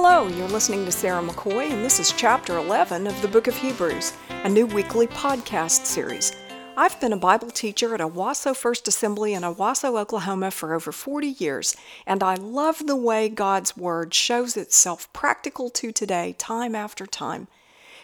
Hello, 0.00 0.28
you're 0.28 0.46
listening 0.46 0.84
to 0.84 0.92
Sarah 0.92 1.20
McCoy, 1.20 1.72
and 1.72 1.84
this 1.84 1.98
is 1.98 2.12
Chapter 2.12 2.56
11 2.56 3.08
of 3.08 3.20
the 3.20 3.26
Book 3.26 3.48
of 3.48 3.56
Hebrews, 3.56 4.12
a 4.30 4.48
new 4.48 4.64
weekly 4.64 5.08
podcast 5.08 5.86
series. 5.86 6.36
I've 6.76 7.00
been 7.00 7.12
a 7.12 7.16
Bible 7.16 7.50
teacher 7.50 7.92
at 7.92 8.00
Owasso 8.00 8.54
First 8.54 8.86
Assembly 8.86 9.34
in 9.34 9.42
Owasso, 9.42 10.00
Oklahoma 10.00 10.52
for 10.52 10.72
over 10.72 10.92
40 10.92 11.26
years, 11.26 11.74
and 12.06 12.22
I 12.22 12.36
love 12.36 12.86
the 12.86 12.94
way 12.94 13.28
God's 13.28 13.76
Word 13.76 14.14
shows 14.14 14.56
itself 14.56 15.12
practical 15.12 15.68
to 15.70 15.90
today, 15.90 16.36
time 16.38 16.76
after 16.76 17.04
time. 17.04 17.48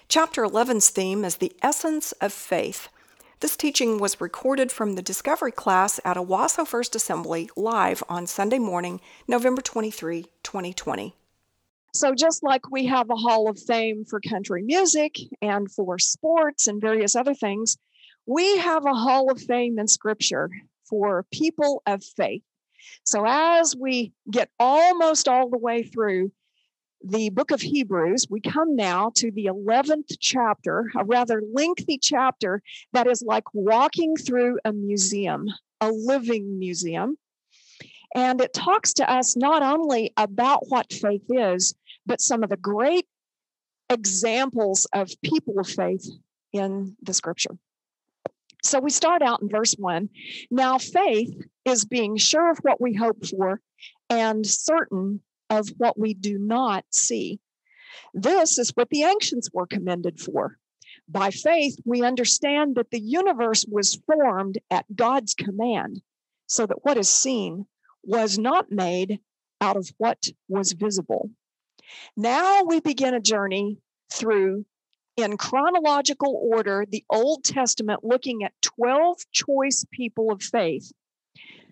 Chapter 0.08 0.42
11's 0.42 0.90
theme 0.90 1.24
is 1.24 1.36
the 1.36 1.52
essence 1.62 2.10
of 2.20 2.32
faith. 2.32 2.88
This 3.38 3.56
teaching 3.56 3.98
was 3.98 4.20
recorded 4.20 4.72
from 4.72 4.94
the 4.94 5.00
Discovery 5.00 5.52
class 5.52 6.00
at 6.04 6.16
Owasso 6.16 6.66
First 6.66 6.96
Assembly 6.96 7.48
live 7.56 8.02
on 8.08 8.26
Sunday 8.26 8.58
morning, 8.58 9.00
November 9.28 9.62
23, 9.62 10.26
2020. 10.42 11.14
So, 11.94 12.12
just 12.12 12.42
like 12.42 12.72
we 12.72 12.86
have 12.86 13.08
a 13.08 13.14
Hall 13.14 13.48
of 13.48 13.56
Fame 13.56 14.04
for 14.04 14.18
country 14.18 14.64
music 14.64 15.16
and 15.40 15.70
for 15.70 15.96
sports 16.00 16.66
and 16.66 16.80
various 16.80 17.14
other 17.14 17.34
things, 17.34 17.78
we 18.26 18.58
have 18.58 18.84
a 18.84 18.94
Hall 18.94 19.30
of 19.30 19.40
Fame 19.40 19.78
in 19.78 19.86
Scripture 19.86 20.50
for 20.88 21.24
people 21.32 21.82
of 21.86 22.02
faith. 22.02 22.42
So, 23.04 23.24
as 23.24 23.76
we 23.76 24.12
get 24.28 24.50
almost 24.58 25.28
all 25.28 25.48
the 25.48 25.58
way 25.58 25.84
through 25.84 26.32
the 27.04 27.30
book 27.30 27.52
of 27.52 27.60
Hebrews, 27.60 28.26
we 28.28 28.40
come 28.40 28.74
now 28.74 29.12
to 29.14 29.30
the 29.30 29.44
11th 29.44 30.16
chapter, 30.18 30.90
a 30.96 31.04
rather 31.04 31.44
lengthy 31.52 31.98
chapter 31.98 32.60
that 32.92 33.06
is 33.06 33.22
like 33.22 33.44
walking 33.54 34.16
through 34.16 34.58
a 34.64 34.72
museum, 34.72 35.46
a 35.80 35.92
living 35.92 36.58
museum. 36.58 37.18
And 38.16 38.40
it 38.40 38.52
talks 38.52 38.94
to 38.94 39.10
us 39.10 39.36
not 39.36 39.62
only 39.62 40.12
about 40.16 40.68
what 40.68 40.92
faith 40.92 41.24
is, 41.28 41.74
but 42.06 42.20
some 42.20 42.42
of 42.42 42.50
the 42.50 42.56
great 42.56 43.06
examples 43.90 44.86
of 44.92 45.10
people 45.22 45.58
of 45.58 45.68
faith 45.68 46.08
in 46.52 46.96
the 47.02 47.14
scripture. 47.14 47.56
So 48.62 48.80
we 48.80 48.90
start 48.90 49.20
out 49.20 49.42
in 49.42 49.48
verse 49.48 49.74
one. 49.78 50.08
Now, 50.50 50.78
faith 50.78 51.30
is 51.64 51.84
being 51.84 52.16
sure 52.16 52.50
of 52.50 52.58
what 52.58 52.80
we 52.80 52.94
hope 52.94 53.26
for 53.26 53.60
and 54.08 54.46
certain 54.46 55.20
of 55.50 55.68
what 55.76 55.98
we 55.98 56.14
do 56.14 56.38
not 56.38 56.84
see. 56.90 57.40
This 58.14 58.58
is 58.58 58.70
what 58.70 58.88
the 58.88 59.02
ancients 59.02 59.50
were 59.52 59.66
commended 59.66 60.18
for. 60.18 60.56
By 61.08 61.30
faith, 61.30 61.76
we 61.84 62.02
understand 62.02 62.76
that 62.76 62.90
the 62.90 63.00
universe 63.00 63.66
was 63.70 64.00
formed 64.06 64.58
at 64.70 64.86
God's 64.94 65.34
command, 65.34 66.00
so 66.46 66.64
that 66.66 66.84
what 66.84 66.96
is 66.96 67.10
seen 67.10 67.66
was 68.02 68.38
not 68.38 68.72
made 68.72 69.20
out 69.60 69.76
of 69.76 69.90
what 69.98 70.28
was 70.48 70.72
visible. 70.72 71.30
Now 72.16 72.62
we 72.64 72.80
begin 72.80 73.14
a 73.14 73.20
journey 73.20 73.78
through, 74.12 74.64
in 75.16 75.36
chronological 75.36 76.38
order, 76.52 76.84
the 76.88 77.04
Old 77.10 77.44
Testament, 77.44 78.00
looking 78.02 78.42
at 78.42 78.52
12 78.62 79.18
choice 79.32 79.84
people 79.92 80.32
of 80.32 80.42
faith. 80.42 80.92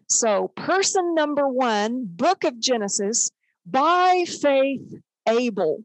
So, 0.08 0.48
person 0.48 1.14
number 1.14 1.48
one, 1.48 2.04
book 2.06 2.44
of 2.44 2.60
Genesis, 2.60 3.30
by 3.64 4.24
faith, 4.26 5.00
Abel 5.28 5.84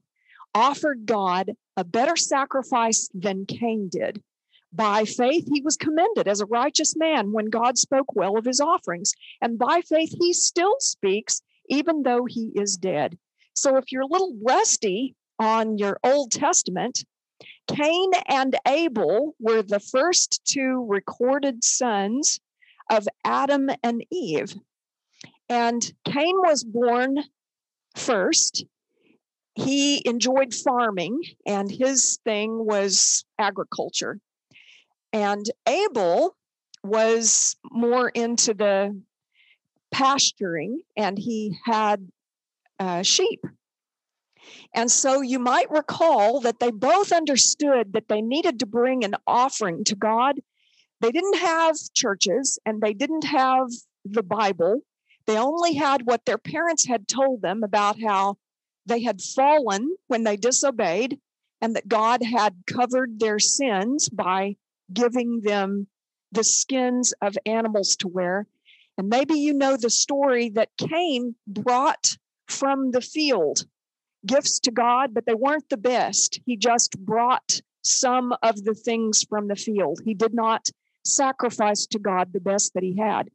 offered 0.53 1.05
God 1.05 1.51
a 1.75 1.83
better 1.83 2.15
sacrifice 2.15 3.09
than 3.13 3.45
Cain 3.45 3.89
did. 3.89 4.21
By 4.73 5.05
faith, 5.05 5.47
he 5.51 5.61
was 5.61 5.77
commended 5.77 6.27
as 6.27 6.41
a 6.41 6.45
righteous 6.45 6.95
man 6.97 7.31
when 7.31 7.45
God 7.45 7.77
spoke 7.77 8.15
well 8.15 8.37
of 8.37 8.45
his 8.45 8.59
offerings. 8.59 9.13
And 9.41 9.57
by 9.57 9.81
faith, 9.81 10.13
he 10.19 10.33
still 10.33 10.75
speaks, 10.79 11.41
even 11.69 12.03
though 12.03 12.25
he 12.25 12.51
is 12.55 12.75
dead. 12.75 13.17
So 13.57 13.75
if 13.77 13.91
you're 13.91 14.03
a 14.03 14.07
little 14.07 14.37
rusty 14.45 15.15
on 15.39 15.79
your 15.79 15.99
Old 16.03 16.31
Testament, 16.31 17.03
Cain 17.67 18.11
and 18.27 18.55
Abel 18.67 19.35
were 19.39 19.63
the 19.63 19.79
first 19.79 20.41
two 20.45 20.85
recorded 20.87 21.63
sons 21.63 22.39
of 22.91 23.07
Adam 23.25 23.71
and 23.81 24.05
Eve. 24.11 24.53
And 25.49 25.91
Cain 26.05 26.35
was 26.37 26.63
born 26.63 27.17
first. 27.95 28.63
He 29.55 30.07
enjoyed 30.07 30.53
farming, 30.53 31.19
and 31.47 31.71
his 31.71 32.19
thing 32.23 32.63
was 32.63 33.25
agriculture. 33.39 34.19
And 35.11 35.43
Abel 35.67 36.35
was 36.83 37.55
more 37.71 38.09
into 38.09 38.53
the 38.53 39.01
pasturing, 39.91 40.81
and 40.95 41.17
he 41.17 41.57
had 41.65 42.07
uh, 42.79 43.01
sheep. 43.03 43.45
And 44.73 44.91
so 44.91 45.21
you 45.21 45.39
might 45.39 45.69
recall 45.71 46.39
that 46.41 46.59
they 46.59 46.71
both 46.71 47.11
understood 47.11 47.93
that 47.93 48.07
they 48.07 48.21
needed 48.21 48.59
to 48.59 48.65
bring 48.65 49.03
an 49.03 49.15
offering 49.25 49.83
to 49.85 49.95
God. 49.95 50.39
They 51.01 51.11
didn't 51.11 51.37
have 51.37 51.75
churches 51.93 52.59
and 52.65 52.81
they 52.81 52.93
didn't 52.93 53.25
have 53.25 53.67
the 54.05 54.23
Bible. 54.23 54.81
They 55.25 55.37
only 55.37 55.73
had 55.73 56.05
what 56.05 56.25
their 56.25 56.37
parents 56.37 56.85
had 56.85 57.07
told 57.07 57.41
them 57.41 57.63
about 57.63 58.01
how 58.01 58.37
they 58.85 59.01
had 59.01 59.21
fallen 59.21 59.95
when 60.07 60.23
they 60.23 60.37
disobeyed 60.37 61.19
and 61.61 61.75
that 61.75 61.87
God 61.87 62.23
had 62.23 62.55
covered 62.65 63.19
their 63.19 63.39
sins 63.39 64.09
by 64.09 64.55
giving 64.93 65.41
them 65.41 65.87
the 66.31 66.43
skins 66.43 67.13
of 67.21 67.37
animals 67.45 67.95
to 67.97 68.07
wear. 68.07 68.47
And 68.97 69.09
maybe 69.09 69.35
you 69.35 69.53
know 69.53 69.77
the 69.77 69.89
story 69.89 70.49
that 70.51 70.69
Cain 70.77 71.35
brought 71.45 72.17
from 72.47 72.91
the 72.91 73.01
field 73.01 73.65
gifts 74.25 74.59
to 74.61 74.71
God, 74.71 75.13
but 75.13 75.25
they 75.25 75.33
weren't 75.33 75.69
the 75.69 75.77
best. 75.77 76.39
He 76.45 76.57
just 76.57 76.97
brought 76.99 77.61
some 77.83 78.33
of 78.43 78.63
the 78.63 78.73
things 78.73 79.23
from 79.23 79.47
the 79.47 79.55
field. 79.55 80.01
He 80.03 80.13
did 80.13 80.33
not 80.33 80.69
sacrifice 81.05 81.85
to 81.87 81.99
God 81.99 82.33
the 82.33 82.39
best 82.39 82.73
that 82.73 82.83
he 82.83 82.97
had. 82.97 83.29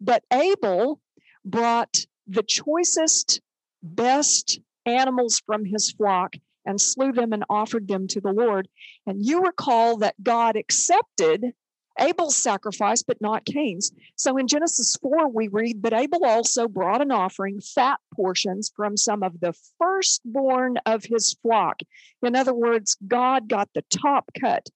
But 0.00 0.24
Abel 0.32 1.00
brought 1.44 2.06
the 2.26 2.42
choicest, 2.42 3.40
best 3.82 4.60
animals 4.86 5.40
from 5.44 5.64
his 5.64 5.92
flock 5.92 6.34
and 6.64 6.80
slew 6.80 7.12
them 7.12 7.32
and 7.32 7.44
offered 7.48 7.88
them 7.88 8.06
to 8.08 8.20
the 8.20 8.32
Lord. 8.32 8.68
And 9.06 9.24
you 9.24 9.42
recall 9.42 9.98
that 9.98 10.22
God 10.22 10.56
accepted 10.56 11.52
Abel's 11.98 12.36
sacrifice, 12.36 13.02
but 13.02 13.20
not 13.20 13.44
Cain's. 13.44 13.92
So 14.16 14.36
in 14.36 14.46
Genesis 14.46 14.96
4, 15.02 15.28
we 15.28 15.48
read, 15.48 15.82
But 15.82 15.92
Abel 15.92 16.24
also 16.24 16.68
brought 16.68 17.02
an 17.02 17.10
offering, 17.10 17.60
fat 17.60 17.98
portions 18.14 18.72
from 18.74 18.96
some 18.96 19.22
of 19.22 19.40
the 19.40 19.54
firstborn 19.78 20.78
of 20.86 21.04
his 21.04 21.34
flock. 21.42 21.80
In 22.22 22.36
other 22.36 22.54
words, 22.54 22.96
God 23.06 23.48
got 23.48 23.68
the 23.74 23.84
top 23.90 24.30
cut. 24.38 24.68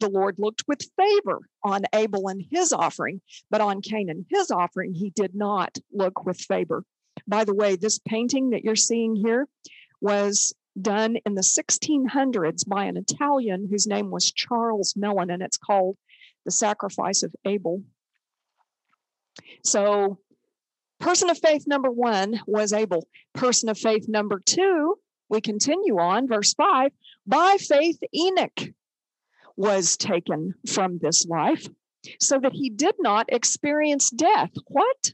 The 0.00 0.10
Lord 0.10 0.36
looked 0.38 0.64
with 0.66 0.90
favor 0.96 1.40
on 1.62 1.82
Abel 1.94 2.28
and 2.28 2.44
his 2.50 2.72
offering, 2.72 3.20
but 3.50 3.60
on 3.60 3.80
Cain 3.80 4.10
and 4.10 4.26
his 4.28 4.50
offering, 4.50 4.92
he 4.92 5.10
did 5.10 5.34
not 5.34 5.78
look 5.92 6.26
with 6.26 6.40
favor. 6.40 6.84
By 7.26 7.44
the 7.44 7.54
way, 7.54 7.76
this 7.76 8.00
painting 8.00 8.50
that 8.50 8.64
you're 8.64 8.76
seeing 8.76 9.14
here 9.14 9.48
was 10.00 10.52
done 10.80 11.16
in 11.24 11.34
the 11.34 11.42
1600s 11.42 12.68
by 12.68 12.84
an 12.84 12.96
Italian 12.96 13.68
whose 13.70 13.86
name 13.86 14.10
was 14.10 14.32
Charles 14.32 14.94
Mellin, 14.96 15.30
and 15.30 15.42
it's 15.42 15.56
called 15.56 15.96
the 16.44 16.50
sacrifice 16.50 17.22
of 17.22 17.34
Abel. 17.44 17.82
So, 19.64 20.18
person 21.00 21.30
of 21.30 21.38
faith 21.38 21.66
number 21.66 21.90
one 21.90 22.40
was 22.46 22.72
Abel. 22.72 23.06
Person 23.34 23.68
of 23.68 23.78
faith 23.78 24.08
number 24.08 24.40
two, 24.44 24.96
we 25.28 25.40
continue 25.40 25.98
on, 25.98 26.28
verse 26.28 26.54
five. 26.54 26.92
By 27.26 27.56
faith, 27.58 27.98
Enoch 28.14 28.74
was 29.56 29.96
taken 29.96 30.54
from 30.68 30.98
this 30.98 31.26
life 31.26 31.66
so 32.20 32.38
that 32.40 32.52
he 32.52 32.70
did 32.70 32.94
not 32.98 33.32
experience 33.32 34.10
death. 34.10 34.50
What? 34.66 35.12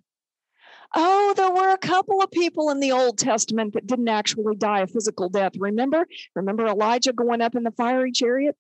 Oh, 0.93 1.35
there 1.37 1.53
were 1.53 1.71
a 1.71 1.79
couple 1.79 2.21
of 2.21 2.33
people 2.33 2.71
in 2.71 2.81
the 2.81 2.93
Old 2.93 3.17
Testament 3.17 3.75
that 3.75 3.87
didn't 3.87 4.09
actually 4.09 4.57
die 4.57 4.81
a 4.81 4.87
physical 4.89 5.29
death. 5.29 5.53
Remember? 5.57 6.05
Remember 6.35 6.67
Elijah 6.67 7.13
going 7.13 7.41
up 7.41 7.55
in 7.55 7.63
the 7.63 7.71
fiery 7.71 8.11
chariot? 8.11 8.57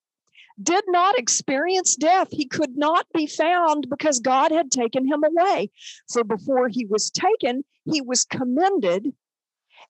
Did 0.63 0.85
not 0.89 1.19
experience 1.19 1.97
death. 1.97 2.29
He 2.31 2.47
could 2.47 2.77
not 2.77 3.07
be 3.15 3.27
found 3.27 3.89
because 3.89 4.21
God 4.21 4.53
had 4.53 4.71
taken 4.71 5.07
him 5.07 5.23
away. 5.25 5.71
For 6.13 6.25
before 6.25 6.69
he 6.69 6.87
was 6.87 7.11
taken, 7.11 7.65
he 7.85 8.01
was 8.01 8.25
commended 8.25 9.13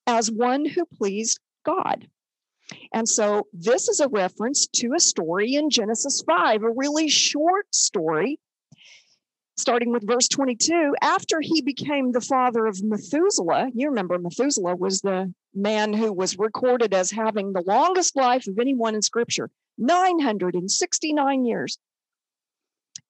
as 0.07 0.31
one 0.31 0.65
who 0.65 0.85
pleased 0.85 1.41
God. 1.65 2.07
And 2.93 3.09
so 3.09 3.47
this 3.53 3.89
is 3.89 4.01
a 4.01 4.09
reference 4.09 4.67
to 4.75 4.95
a 4.95 5.01
story 5.01 5.55
in 5.55 5.71
Genesis 5.71 6.23
5, 6.23 6.63
a 6.63 6.71
really 6.71 7.09
short 7.09 7.75
story, 7.75 8.39
starting 9.57 9.93
with 9.93 10.07
verse 10.07 10.29
22. 10.29 10.95
After 11.03 11.41
he 11.41 11.63
became 11.63 12.13
the 12.13 12.21
father 12.21 12.67
of 12.67 12.83
Methuselah, 12.83 13.71
you 13.75 13.89
remember 13.89 14.19
Methuselah 14.19 14.77
was 14.77 15.01
the 15.01 15.33
man 15.53 15.93
who 15.93 16.13
was 16.13 16.39
recorded 16.39 16.95
as 16.95 17.11
having 17.11 17.53
the 17.53 17.65
longest 17.67 18.15
life 18.15 18.47
of 18.47 18.59
anyone 18.59 18.95
in 18.95 19.03
Scripture. 19.03 19.51
969 19.79 21.45
years. 21.45 21.79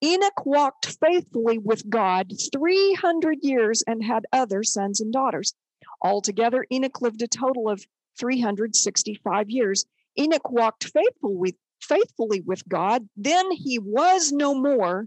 Enoch 0.03 0.47
walked 0.47 0.97
faithfully 1.01 1.59
with 1.59 1.89
God 1.91 2.33
300 2.53 3.39
years 3.43 3.83
and 3.87 4.03
had 4.03 4.25
other 4.33 4.63
sons 4.63 5.01
and 5.01 5.13
daughters. 5.13 5.55
Altogether, 6.03 6.65
Enoch 6.73 7.01
lived 7.03 7.23
a 7.23 7.29
total 7.29 7.69
of 7.69 7.85
365 8.19 9.51
years. 9.51 9.85
Enoch 10.19 10.51
walked 10.51 10.85
faithful 10.85 11.37
with, 11.37 11.55
faithfully 11.83 12.41
with 12.41 12.67
God. 12.69 13.09
Then 13.17 13.51
he 13.51 13.79
was 13.79 14.33
no 14.33 14.55
more 14.55 15.07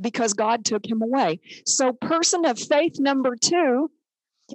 because 0.00 0.32
God 0.32 0.64
took 0.64 0.86
him 0.86 1.02
away. 1.02 1.40
So, 1.66 1.92
person 1.92 2.46
of 2.46 2.58
faith 2.58 2.98
number 2.98 3.36
two 3.36 3.90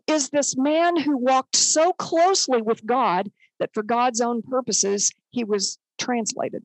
is 0.07 0.29
this 0.29 0.57
man 0.57 0.97
who 0.97 1.17
walked 1.17 1.55
so 1.55 1.93
closely 1.93 2.61
with 2.61 2.85
God 2.85 3.31
that 3.59 3.73
for 3.73 3.83
God's 3.83 4.21
own 4.21 4.41
purposes, 4.41 5.11
he 5.35 5.43
was 5.43 5.77
translated 5.99 6.63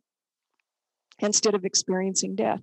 instead 1.19 1.55
of 1.55 1.65
experiencing 1.65 2.37
death. 2.37 2.63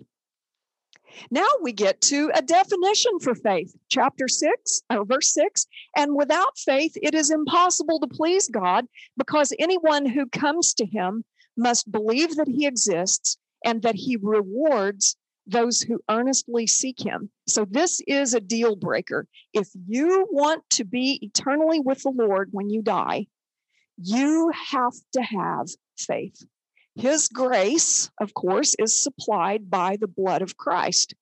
Now 1.29 1.47
we 1.61 1.73
get 1.73 2.01
to 2.01 2.31
a 2.33 2.41
definition 2.41 3.19
for 3.19 3.35
faith, 3.35 3.75
chapter 3.89 4.27
6, 4.27 4.81
or 4.89 5.05
verse 5.05 5.33
6. 5.33 5.65
And 5.95 6.15
without 6.15 6.57
faith, 6.57 6.93
it 7.01 7.13
is 7.13 7.29
impossible 7.29 7.99
to 7.99 8.07
please 8.07 8.49
God 8.49 8.85
because 9.17 9.53
anyone 9.59 10.05
who 10.05 10.27
comes 10.27 10.73
to 10.75 10.85
him 10.85 11.23
must 11.55 11.91
believe 11.91 12.35
that 12.35 12.47
he 12.47 12.65
exists 12.65 13.37
and 13.65 13.81
that 13.81 13.95
he 13.95 14.17
rewards 14.21 15.17
those 15.45 15.81
who 15.81 15.99
earnestly 16.09 16.67
seek 16.67 16.99
him. 16.99 17.29
So, 17.47 17.65
this 17.65 18.01
is 18.05 18.33
a 18.33 18.41
deal 18.41 18.75
breaker. 18.75 19.27
If 19.53 19.69
you 19.87 20.27
want 20.29 20.69
to 20.71 20.83
be 20.83 21.19
eternally 21.21 21.79
with 21.79 22.03
the 22.03 22.11
Lord 22.11 22.49
when 22.51 22.69
you 22.69 22.81
die, 22.81 23.27
you 23.97 24.51
have 24.53 24.93
to 25.13 25.21
have 25.21 25.67
faith. 25.97 26.43
His 26.95 27.27
grace, 27.27 28.09
of 28.19 28.33
course, 28.33 28.75
is 28.79 29.03
supplied 29.03 29.69
by 29.69 29.97
the 29.97 30.07
blood 30.07 30.41
of 30.41 30.57
Christ. 30.57 31.13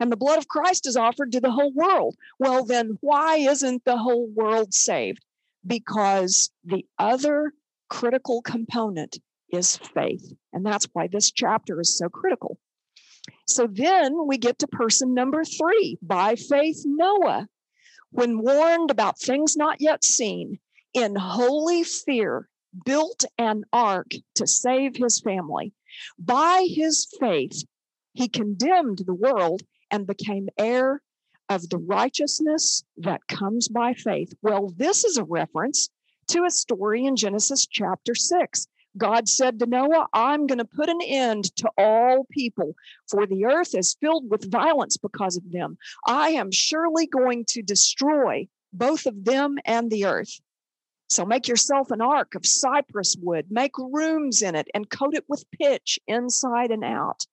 And 0.00 0.10
the 0.10 0.16
blood 0.16 0.38
of 0.38 0.48
Christ 0.48 0.86
is 0.86 0.96
offered 0.96 1.32
to 1.32 1.40
the 1.40 1.50
whole 1.50 1.72
world. 1.72 2.16
Well, 2.38 2.64
then 2.64 2.98
why 3.00 3.36
isn't 3.36 3.84
the 3.84 3.98
whole 3.98 4.26
world 4.28 4.74
saved? 4.74 5.24
Because 5.66 6.50
the 6.64 6.86
other 6.98 7.52
critical 7.88 8.40
component 8.42 9.18
is 9.52 9.76
faith. 9.76 10.32
And 10.52 10.64
that's 10.64 10.88
why 10.92 11.06
this 11.06 11.30
chapter 11.30 11.80
is 11.80 11.96
so 11.96 12.08
critical. 12.08 12.58
So 13.46 13.66
then 13.66 14.26
we 14.26 14.38
get 14.38 14.58
to 14.60 14.66
person 14.66 15.12
number 15.12 15.44
three. 15.44 15.98
By 16.00 16.36
faith, 16.36 16.82
Noah, 16.84 17.46
when 18.10 18.42
warned 18.42 18.90
about 18.90 19.18
things 19.18 19.56
not 19.56 19.80
yet 19.80 20.02
seen, 20.02 20.58
in 20.94 21.14
holy 21.14 21.84
fear, 21.84 22.48
built 22.84 23.24
an 23.38 23.64
ark 23.72 24.10
to 24.36 24.46
save 24.46 24.96
his 24.96 25.20
family. 25.20 25.72
By 26.18 26.66
his 26.68 27.06
faith, 27.18 27.64
he 28.12 28.28
condemned 28.28 29.02
the 29.04 29.14
world 29.14 29.62
and 29.90 30.06
became 30.06 30.48
heir 30.58 31.02
of 31.48 31.68
the 31.68 31.78
righteousness 31.78 32.84
that 32.96 33.26
comes 33.26 33.68
by 33.68 33.94
faith. 33.94 34.32
Well, 34.40 34.72
this 34.76 35.04
is 35.04 35.16
a 35.16 35.24
reference 35.24 35.88
to 36.28 36.44
a 36.44 36.50
story 36.50 37.06
in 37.06 37.16
Genesis 37.16 37.66
chapter 37.66 38.14
6. 38.14 38.66
God 38.96 39.28
said 39.28 39.58
to 39.58 39.66
Noah, 39.66 40.08
I'm 40.12 40.46
going 40.46 40.58
to 40.58 40.64
put 40.64 40.88
an 40.88 41.00
end 41.02 41.54
to 41.56 41.70
all 41.78 42.26
people, 42.30 42.74
for 43.08 43.26
the 43.26 43.44
earth 43.44 43.74
is 43.74 43.96
filled 44.00 44.28
with 44.30 44.50
violence 44.50 44.96
because 44.96 45.36
of 45.36 45.50
them. 45.50 45.78
I 46.06 46.30
am 46.30 46.50
surely 46.50 47.06
going 47.06 47.44
to 47.48 47.62
destroy 47.62 48.48
both 48.72 49.06
of 49.06 49.24
them 49.24 49.58
and 49.64 49.90
the 49.90 50.06
earth. 50.06 50.40
So 51.10 51.26
make 51.26 51.48
yourself 51.48 51.90
an 51.90 52.00
ark 52.00 52.36
of 52.36 52.46
cypress 52.46 53.16
wood, 53.20 53.46
make 53.50 53.76
rooms 53.76 54.42
in 54.42 54.54
it, 54.54 54.68
and 54.72 54.88
coat 54.88 55.14
it 55.14 55.24
with 55.28 55.44
pitch 55.50 55.98
inside 56.06 56.70
and 56.70 56.84
out. 56.84 57.26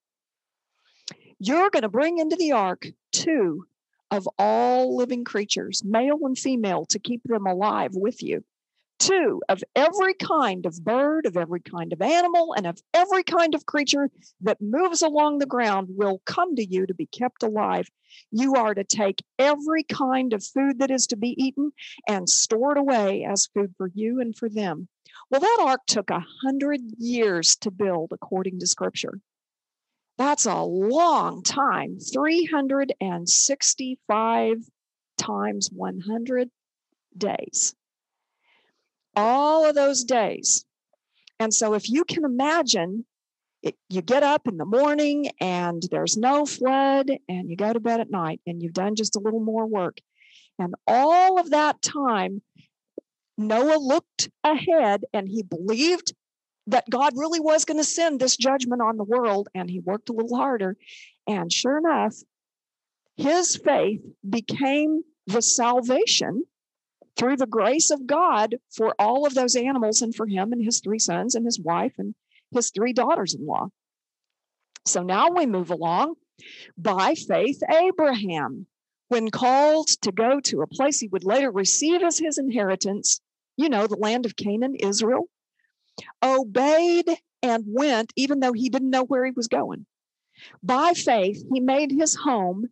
You're 1.39 1.69
going 1.69 1.83
to 1.83 1.89
bring 1.89 2.17
into 2.17 2.35
the 2.35 2.53
ark 2.53 2.87
two 3.11 3.67
of 4.09 4.27
all 4.39 4.95
living 4.95 5.23
creatures, 5.23 5.83
male 5.85 6.17
and 6.23 6.37
female, 6.37 6.85
to 6.87 6.97
keep 6.97 7.21
them 7.23 7.45
alive 7.45 7.91
with 7.93 8.23
you. 8.23 8.43
Two, 8.99 9.41
of 9.47 9.63
every 9.75 10.15
kind 10.15 10.65
of 10.65 10.83
bird, 10.83 11.27
of 11.27 11.37
every 11.37 11.59
kind 11.59 11.93
of 11.93 12.01
animal, 12.01 12.53
and 12.53 12.65
of 12.65 12.81
every 12.93 13.23
kind 13.23 13.53
of 13.53 13.67
creature 13.67 14.09
that 14.41 14.59
moves 14.59 15.03
along 15.03 15.37
the 15.37 15.45
ground 15.45 15.89
will 15.91 16.19
come 16.25 16.55
to 16.55 16.65
you 16.65 16.87
to 16.87 16.95
be 16.95 17.05
kept 17.05 17.43
alive. 17.43 17.87
You 18.31 18.55
are 18.55 18.73
to 18.73 18.83
take 18.83 19.23
every 19.37 19.83
kind 19.83 20.33
of 20.33 20.43
food 20.43 20.79
that 20.79 20.89
is 20.89 21.05
to 21.07 21.15
be 21.15 21.39
eaten 21.41 21.73
and 22.07 22.27
store 22.27 22.71
it 22.71 22.79
away 22.79 23.23
as 23.23 23.45
food 23.45 23.75
for 23.77 23.91
you 23.93 24.19
and 24.19 24.35
for 24.35 24.49
them. 24.49 24.87
Well, 25.29 25.41
that 25.41 25.59
ark 25.61 25.81
took 25.85 26.09
a 26.09 26.25
hundred 26.43 26.81
years 26.97 27.55
to 27.57 27.69
build, 27.69 28.13
according 28.13 28.57
to 28.59 28.67
scripture. 28.67 29.19
That's 30.17 30.47
a 30.47 30.63
long 30.63 31.43
time 31.43 31.99
365 31.99 34.57
times 35.17 35.69
100 35.71 36.49
days 37.15 37.75
all 39.17 39.65
of 39.65 39.75
those 39.75 40.03
days. 40.05 40.63
And 41.39 41.53
so, 41.53 41.73
if 41.73 41.89
you 41.89 42.05
can 42.05 42.23
imagine, 42.23 43.05
it, 43.63 43.75
you 43.89 44.01
get 44.01 44.23
up 44.23 44.47
in 44.47 44.57
the 44.57 44.65
morning 44.65 45.31
and 45.41 45.83
there's 45.91 46.15
no 46.15 46.45
flood, 46.45 47.11
and 47.27 47.49
you 47.49 47.57
go 47.57 47.73
to 47.73 47.79
bed 47.79 47.99
at 47.99 48.11
night 48.11 48.39
and 48.47 48.61
you've 48.61 48.73
done 48.73 48.95
just 48.95 49.15
a 49.15 49.19
little 49.19 49.43
more 49.43 49.65
work. 49.65 49.97
And 50.59 50.73
all 50.87 51.39
of 51.39 51.49
that 51.49 51.81
time, 51.81 52.41
Noah 53.37 53.77
looked 53.79 54.29
ahead 54.43 55.03
and 55.13 55.27
he 55.27 55.43
believed 55.43 56.13
that 56.67 56.89
God 56.89 57.13
really 57.15 57.39
was 57.39 57.65
going 57.65 57.77
to 57.77 57.83
send 57.83 58.19
this 58.19 58.35
judgment 58.37 58.81
on 58.81 58.97
the 58.97 59.03
world, 59.03 59.47
and 59.55 59.69
he 59.69 59.79
worked 59.79 60.09
a 60.09 60.13
little 60.13 60.37
harder. 60.37 60.75
And 61.25 61.51
sure 61.51 61.77
enough, 61.77 62.15
his 63.15 63.55
faith 63.55 64.01
became 64.27 65.01
the 65.25 65.41
salvation 65.41 66.43
through 67.17 67.37
the 67.37 67.47
grace 67.47 67.89
of 67.89 68.05
God 68.05 68.55
for 68.71 68.95
all 68.99 69.25
of 69.25 69.33
those 69.33 69.55
animals 69.55 70.01
and 70.01 70.13
for 70.15 70.27
him 70.27 70.53
and 70.53 70.63
his 70.63 70.79
three 70.79 70.99
sons 70.99 71.35
and 71.35 71.45
his 71.45 71.59
wife 71.59 71.93
and 71.97 72.15
his 72.51 72.71
three 72.71 72.93
daughters 72.93 73.33
in 73.33 73.45
law. 73.45 73.67
So 74.85 75.03
now 75.03 75.29
we 75.29 75.45
move 75.45 75.71
along. 75.71 76.15
By 76.77 77.15
faith, 77.15 77.61
Abraham, 77.69 78.67
when 79.09 79.31
called 79.31 79.87
to 80.01 80.11
go 80.11 80.39
to 80.41 80.61
a 80.61 80.67
place 80.67 80.99
he 80.99 81.07
would 81.07 81.25
later 81.25 81.51
receive 81.51 82.03
as 82.03 82.19
his 82.19 82.37
inheritance, 82.37 83.19
you 83.57 83.69
know, 83.69 83.87
the 83.87 83.97
land 83.97 84.25
of 84.25 84.35
Canaan, 84.35 84.75
Israel, 84.75 85.27
obeyed 86.21 87.09
and 87.41 87.63
went, 87.67 88.13
even 88.15 88.39
though 88.39 88.53
he 88.53 88.69
didn't 88.69 88.91
know 88.91 89.03
where 89.03 89.25
he 89.25 89.31
was 89.31 89.47
going. 89.47 89.85
By 90.61 90.93
faith, 90.93 91.43
he 91.51 91.59
made 91.59 91.91
his 91.91 92.15
home 92.15 92.67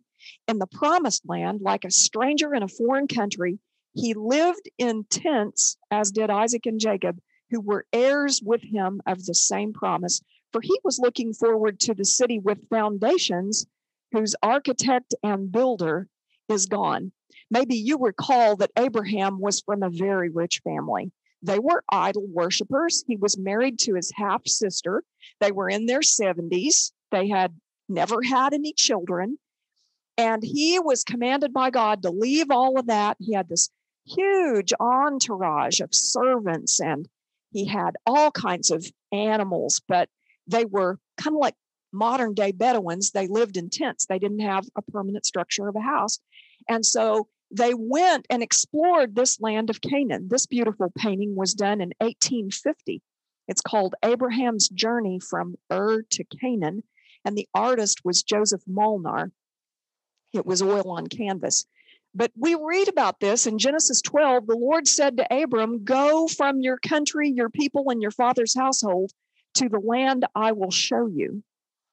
in 0.46 0.58
the 0.58 0.66
promised 0.66 1.22
land 1.26 1.60
like 1.60 1.84
a 1.84 1.90
stranger 1.90 2.54
in 2.54 2.62
a 2.62 2.68
foreign 2.68 3.08
country 3.08 3.58
he 3.96 4.12
lived 4.12 4.68
in 4.76 5.04
tents, 5.04 5.78
as 5.90 6.10
did 6.10 6.28
Isaac 6.28 6.66
and 6.66 6.78
Jacob, 6.78 7.18
who 7.50 7.62
were 7.62 7.86
heirs 7.94 8.42
with 8.44 8.62
him 8.62 9.00
of 9.06 9.24
the 9.24 9.34
same 9.34 9.72
promise. 9.72 10.20
For 10.52 10.60
he 10.60 10.78
was 10.84 10.98
looking 10.98 11.32
forward 11.32 11.80
to 11.80 11.94
the 11.94 12.04
city 12.04 12.38
with 12.38 12.68
foundations, 12.68 13.66
whose 14.12 14.36
architect 14.42 15.14
and 15.22 15.50
builder 15.50 16.08
is 16.48 16.66
gone. 16.66 17.12
Maybe 17.50 17.76
you 17.76 17.96
recall 17.98 18.56
that 18.56 18.70
Abraham 18.78 19.40
was 19.40 19.62
from 19.62 19.82
a 19.82 19.90
very 19.90 20.28
rich 20.28 20.60
family. 20.62 21.10
They 21.42 21.58
were 21.58 21.82
idol 21.90 22.26
worshippers. 22.28 23.02
He 23.06 23.16
was 23.16 23.38
married 23.38 23.78
to 23.80 23.94
his 23.94 24.12
half 24.14 24.46
sister. 24.46 25.04
They 25.40 25.52
were 25.52 25.70
in 25.70 25.86
their 25.86 26.00
70s. 26.00 26.92
They 27.10 27.28
had 27.28 27.54
never 27.88 28.22
had 28.22 28.52
any 28.52 28.74
children. 28.74 29.38
And 30.18 30.42
he 30.42 30.78
was 30.80 31.04
commanded 31.04 31.52
by 31.52 31.70
God 31.70 32.02
to 32.02 32.10
leave 32.10 32.50
all 32.50 32.78
of 32.78 32.86
that. 32.86 33.16
He 33.20 33.34
had 33.34 33.48
this 33.48 33.70
huge 34.06 34.72
entourage 34.78 35.80
of 35.80 35.94
servants 35.94 36.80
and 36.80 37.08
he 37.52 37.64
had 37.64 37.96
all 38.06 38.30
kinds 38.30 38.70
of 38.70 38.86
animals, 39.12 39.80
but 39.88 40.08
they 40.46 40.64
were 40.64 40.98
kind 41.16 41.36
of 41.36 41.40
like 41.40 41.54
modern 41.92 42.34
day 42.34 42.52
Bedouins. 42.52 43.10
They 43.10 43.26
lived 43.26 43.56
in 43.56 43.70
tents, 43.70 44.06
they 44.06 44.18
didn't 44.18 44.40
have 44.40 44.64
a 44.76 44.82
permanent 44.82 45.26
structure 45.26 45.68
of 45.68 45.76
a 45.76 45.80
house. 45.80 46.18
And 46.68 46.84
so 46.84 47.28
they 47.50 47.74
went 47.74 48.26
and 48.28 48.42
explored 48.42 49.14
this 49.14 49.40
land 49.40 49.70
of 49.70 49.80
Canaan. 49.80 50.28
This 50.28 50.46
beautiful 50.46 50.92
painting 50.96 51.34
was 51.36 51.54
done 51.54 51.80
in 51.80 51.92
1850. 52.00 53.02
It's 53.48 53.60
called 53.60 53.94
Abraham's 54.02 54.68
Journey 54.68 55.20
from 55.20 55.54
Ur 55.72 56.02
to 56.02 56.24
Canaan, 56.24 56.82
and 57.24 57.36
the 57.36 57.48
artist 57.54 58.04
was 58.04 58.24
Joseph 58.24 58.62
Molnar. 58.66 59.30
It 60.32 60.44
was 60.44 60.62
oil 60.62 60.90
on 60.90 61.06
canvas. 61.06 61.64
But 62.16 62.32
we 62.34 62.54
read 62.54 62.88
about 62.88 63.20
this 63.20 63.46
in 63.46 63.58
Genesis 63.58 64.00
12. 64.00 64.46
The 64.46 64.56
Lord 64.56 64.88
said 64.88 65.18
to 65.18 65.42
Abram, 65.42 65.84
Go 65.84 66.26
from 66.26 66.62
your 66.62 66.78
country, 66.78 67.28
your 67.28 67.50
people, 67.50 67.90
and 67.90 68.00
your 68.00 68.10
father's 68.10 68.56
household 68.56 69.10
to 69.56 69.68
the 69.68 69.78
land 69.78 70.24
I 70.34 70.52
will 70.52 70.70
show 70.70 71.08
you. 71.08 71.42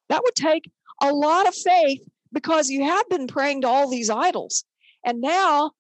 That 0.08 0.24
would 0.24 0.36
take 0.36 0.72
a 1.01 1.12
lot 1.12 1.46
of 1.46 1.53
faith 1.53 2.08
because 2.32 2.70
you 2.70 2.86
have 2.86 3.10
been 3.10 3.27
praying 3.27 3.62
to 3.62 3.68
all 3.68 3.89
these 3.89 4.10
idols. 4.10 4.63
And 5.06 5.20
now, 5.20 5.72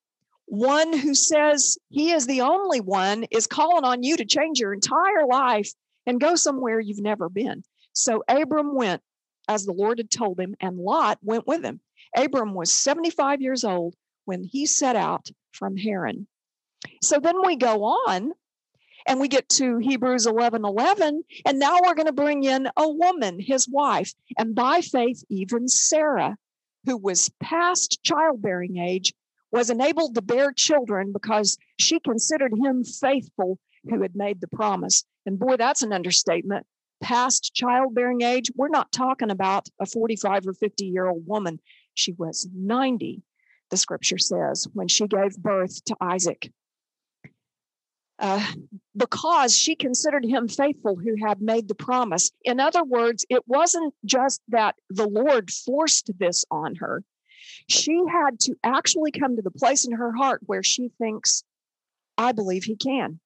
one 0.43 0.91
who 0.91 1.15
says 1.15 1.77
he 1.89 2.11
is 2.11 2.27
the 2.27 2.41
only 2.41 2.81
one 2.81 3.23
is 3.31 3.47
calling 3.47 3.85
on 3.85 4.03
you 4.03 4.17
to 4.17 4.25
change 4.25 4.59
your 4.59 4.73
entire 4.73 5.25
life 5.25 5.71
and 6.05 6.19
go 6.19 6.35
somewhere 6.35 6.81
you've 6.81 6.99
never 6.99 7.29
been. 7.29 7.63
So 7.93 8.25
Abram 8.27 8.75
went 8.75 9.01
as 9.47 9.65
the 9.65 9.71
Lord 9.71 9.99
had 9.99 10.11
told 10.11 10.37
him, 10.37 10.53
and 10.59 10.77
Lot 10.77 11.19
went 11.21 11.47
with 11.47 11.63
him. 11.63 11.79
Abram 12.13 12.53
was 12.53 12.71
75 12.71 13.41
years 13.41 13.63
old 13.63 13.95
when 14.25 14.43
he 14.43 14.65
set 14.65 14.95
out 14.95 15.29
from 15.51 15.77
Haran. 15.77 16.27
So 17.01 17.19
then 17.19 17.45
we 17.45 17.55
go 17.55 17.83
on 17.83 18.33
and 19.05 19.19
we 19.19 19.27
get 19.27 19.49
to 19.49 19.77
Hebrews 19.77 20.25
11 20.25 20.63
11, 20.65 21.23
and 21.45 21.59
now 21.59 21.79
we're 21.81 21.95
going 21.95 22.07
to 22.07 22.13
bring 22.13 22.43
in 22.43 22.69
a 22.77 22.89
woman, 22.89 23.39
his 23.39 23.67
wife, 23.67 24.13
and 24.37 24.55
by 24.55 24.81
faith, 24.81 25.23
even 25.29 25.67
Sarah, 25.67 26.37
who 26.85 26.97
was 26.97 27.29
past 27.41 28.01
childbearing 28.03 28.77
age, 28.77 29.13
was 29.51 29.69
enabled 29.69 30.15
to 30.15 30.21
bear 30.21 30.51
children 30.51 31.11
because 31.13 31.57
she 31.77 31.99
considered 31.99 32.53
him 32.53 32.83
faithful 32.83 33.59
who 33.89 34.01
had 34.01 34.15
made 34.15 34.41
the 34.41 34.47
promise. 34.47 35.03
And 35.25 35.39
boy, 35.39 35.57
that's 35.57 35.83
an 35.83 35.93
understatement. 35.93 36.65
Past 37.01 37.53
childbearing 37.53 38.21
age, 38.21 38.51
we're 38.55 38.69
not 38.69 38.91
talking 38.91 39.29
about 39.29 39.67
a 39.79 39.85
45 39.85 40.47
or 40.47 40.53
50 40.53 40.85
year 40.85 41.07
old 41.07 41.27
woman. 41.27 41.59
She 41.93 42.13
was 42.13 42.47
90, 42.55 43.21
the 43.73 43.77
scripture 43.77 44.19
says, 44.19 44.67
when 44.73 44.87
she 44.87 45.07
gave 45.07 45.35
birth 45.35 45.83
to 45.85 45.95
Isaac. 45.99 46.51
Uh, 48.19 48.45
because 48.95 49.57
she 49.57 49.75
considered 49.75 50.23
him 50.23 50.47
faithful 50.47 50.95
who 50.95 51.15
had 51.25 51.41
made 51.41 51.67
the 51.67 51.73
promise. 51.73 52.29
In 52.43 52.59
other 52.59 52.83
words, 52.83 53.25
it 53.31 53.41
wasn't 53.47 53.95
just 54.05 54.41
that 54.49 54.75
the 54.91 55.07
Lord 55.07 55.49
forced 55.49 56.11
this 56.19 56.45
on 56.51 56.75
her. 56.75 57.03
She 57.67 57.99
had 58.11 58.39
to 58.41 58.53
actually 58.63 59.09
come 59.11 59.37
to 59.37 59.41
the 59.41 59.49
place 59.49 59.87
in 59.87 59.93
her 59.93 60.13
heart 60.15 60.41
where 60.45 60.61
she 60.61 60.91
thinks, 60.99 61.43
I 62.15 62.31
believe 62.31 62.65
he 62.65 62.75
can. 62.75 63.19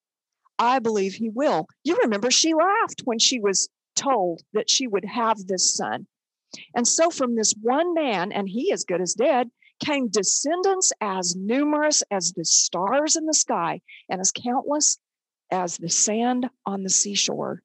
I 0.58 0.80
believe 0.80 1.16
he 1.16 1.28
will. 1.28 1.68
You 1.84 1.98
remember 2.04 2.32
she 2.32 2.54
laughed 2.54 3.02
when 3.04 3.20
she 3.20 3.42
was 3.42 3.68
told 3.98 4.44
that 4.54 4.70
she 4.70 4.88
would 4.88 5.04
have 5.04 5.46
this 5.46 5.76
son. 5.76 6.08
And 6.74 6.88
so, 6.88 7.10
from 7.10 7.36
this 7.36 7.54
one 7.62 7.94
man, 7.94 8.32
and 8.32 8.48
he 8.48 8.72
as 8.72 8.86
good 8.86 9.02
as 9.02 9.14
dead, 9.14 9.52
came 9.80 10.08
descendants 10.08 10.92
as 11.02 11.36
numerous 11.36 12.04
as 12.12 12.34
the 12.34 12.46
stars 12.46 13.16
in 13.16 13.26
the 13.26 13.34
sky 13.34 13.82
and 14.10 14.20
as 14.22 14.32
countless 14.32 14.98
as 15.52 15.78
the 15.78 15.90
sand 15.90 16.50
on 16.66 16.84
the 16.84 16.90
seashore. 16.90 17.62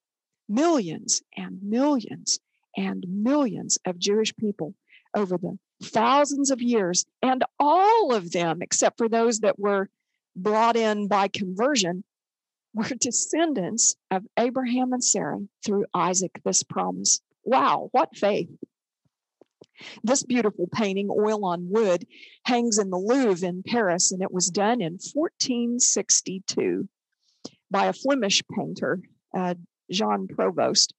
Millions 0.49 1.23
and 1.37 1.63
millions 1.63 2.41
and 2.77 3.05
millions 3.09 3.79
of 3.85 3.99
Jewish 3.99 4.35
people 4.37 4.75
over 5.15 5.37
the 5.39 5.59
thousands 5.83 6.51
of 6.51 6.63
years, 6.63 7.05
and 7.23 7.45
all 7.59 8.15
of 8.15 8.31
them, 8.33 8.63
except 8.63 8.99
for 8.99 9.09
those 9.09 9.41
that 9.41 9.59
were 9.59 9.89
brought 10.37 10.77
in 10.77 11.09
by 11.09 11.29
conversion, 11.29 12.05
were 12.75 12.89
descendants 12.99 13.97
of 14.11 14.25
Abraham 14.39 14.93
and 14.93 15.05
Sarah 15.05 15.41
through 15.65 15.85
Isaac, 15.93 16.41
this 16.45 16.63
promise. 16.63 17.21
Wow, 17.45 17.89
what 17.93 18.17
faith! 18.17 18.49
This 20.03 20.23
beautiful 20.23 20.69
painting, 20.73 21.09
Oil 21.11 21.45
on 21.45 21.69
Wood, 21.71 22.07
hangs 22.45 22.79
in 22.79 22.91
the 22.91 22.99
Louvre 22.99 23.47
in 23.47 23.63
Paris, 23.63 24.13
and 24.13 24.23
it 24.23 24.33
was 24.33 24.51
done 24.51 24.81
in 24.81 24.93
1462 24.93 26.89
by 27.71 27.87
a 27.87 27.93
Flemish 27.93 28.43
painter, 28.55 29.01
uh, 29.37 29.55
Jean 29.91 30.29
Provost. 30.29 30.95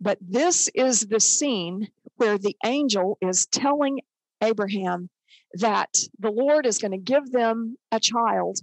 But 0.00 0.18
this 0.20 0.68
is 0.74 1.00
the 1.00 1.20
scene 1.20 1.88
where 2.16 2.38
the 2.38 2.56
angel 2.64 3.18
is 3.20 3.46
telling 3.46 4.00
Abraham 4.42 5.08
that 5.54 5.94
the 6.18 6.30
Lord 6.30 6.66
is 6.66 6.78
going 6.78 6.92
to 6.92 6.98
give 6.98 7.30
them 7.30 7.76
a 7.90 8.00
child 8.00 8.58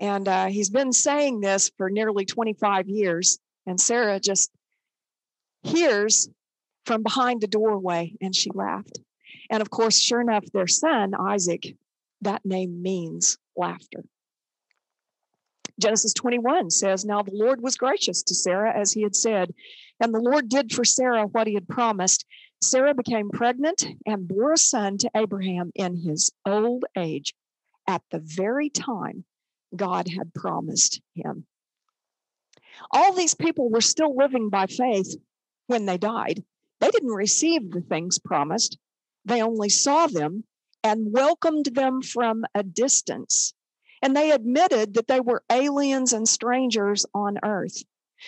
and 0.00 0.28
uh, 0.28 0.46
he's 0.46 0.70
been 0.70 0.92
saying 0.92 1.40
this 1.40 1.70
for 1.76 1.88
nearly 1.88 2.24
25 2.24 2.88
years. 2.88 3.38
And 3.66 3.80
Sarah 3.80 4.20
just 4.20 4.50
hears 5.62 6.28
from 6.86 7.02
behind 7.02 7.40
the 7.40 7.48
doorway 7.48 8.14
and 8.20 8.34
she 8.34 8.50
laughed. 8.54 9.00
And 9.50 9.60
of 9.60 9.70
course, 9.70 10.00
sure 10.00 10.20
enough, 10.20 10.44
their 10.52 10.68
son, 10.68 11.12
Isaac, 11.14 11.76
that 12.22 12.44
name 12.44 12.80
means 12.82 13.36
laughter. 13.56 14.04
Genesis 15.78 16.14
21 16.14 16.70
says, 16.70 17.04
Now 17.04 17.22
the 17.22 17.34
Lord 17.34 17.60
was 17.60 17.76
gracious 17.76 18.22
to 18.22 18.34
Sarah 18.34 18.72
as 18.74 18.92
he 18.92 19.02
had 19.02 19.14
said, 19.14 19.52
and 20.00 20.14
the 20.14 20.20
Lord 20.20 20.48
did 20.48 20.72
for 20.72 20.84
Sarah 20.84 21.26
what 21.26 21.46
he 21.46 21.54
had 21.54 21.68
promised. 21.68 22.24
Sarah 22.62 22.94
became 22.94 23.30
pregnant 23.30 23.84
and 24.06 24.26
bore 24.26 24.54
a 24.54 24.58
son 24.58 24.96
to 24.98 25.10
Abraham 25.14 25.72
in 25.74 25.96
his 25.96 26.30
old 26.46 26.84
age 26.96 27.34
at 27.86 28.02
the 28.10 28.20
very 28.24 28.70
time 28.70 29.24
God 29.74 30.08
had 30.08 30.32
promised 30.32 31.00
him. 31.14 31.46
All 32.90 33.12
these 33.12 33.34
people 33.34 33.68
were 33.68 33.80
still 33.80 34.16
living 34.16 34.48
by 34.48 34.66
faith 34.66 35.14
when 35.66 35.84
they 35.84 35.98
died. 35.98 36.42
They 36.80 36.90
didn't 36.90 37.14
receive 37.14 37.70
the 37.70 37.80
things 37.80 38.18
promised, 38.18 38.78
they 39.24 39.42
only 39.42 39.68
saw 39.68 40.06
them 40.06 40.44
and 40.82 41.12
welcomed 41.12 41.66
them 41.66 42.02
from 42.02 42.44
a 42.54 42.62
distance. 42.62 43.54
And 44.02 44.14
they 44.14 44.30
admitted 44.30 44.94
that 44.94 45.08
they 45.08 45.20
were 45.20 45.42
aliens 45.50 46.12
and 46.12 46.28
strangers 46.28 47.06
on 47.14 47.38
earth. 47.42 47.82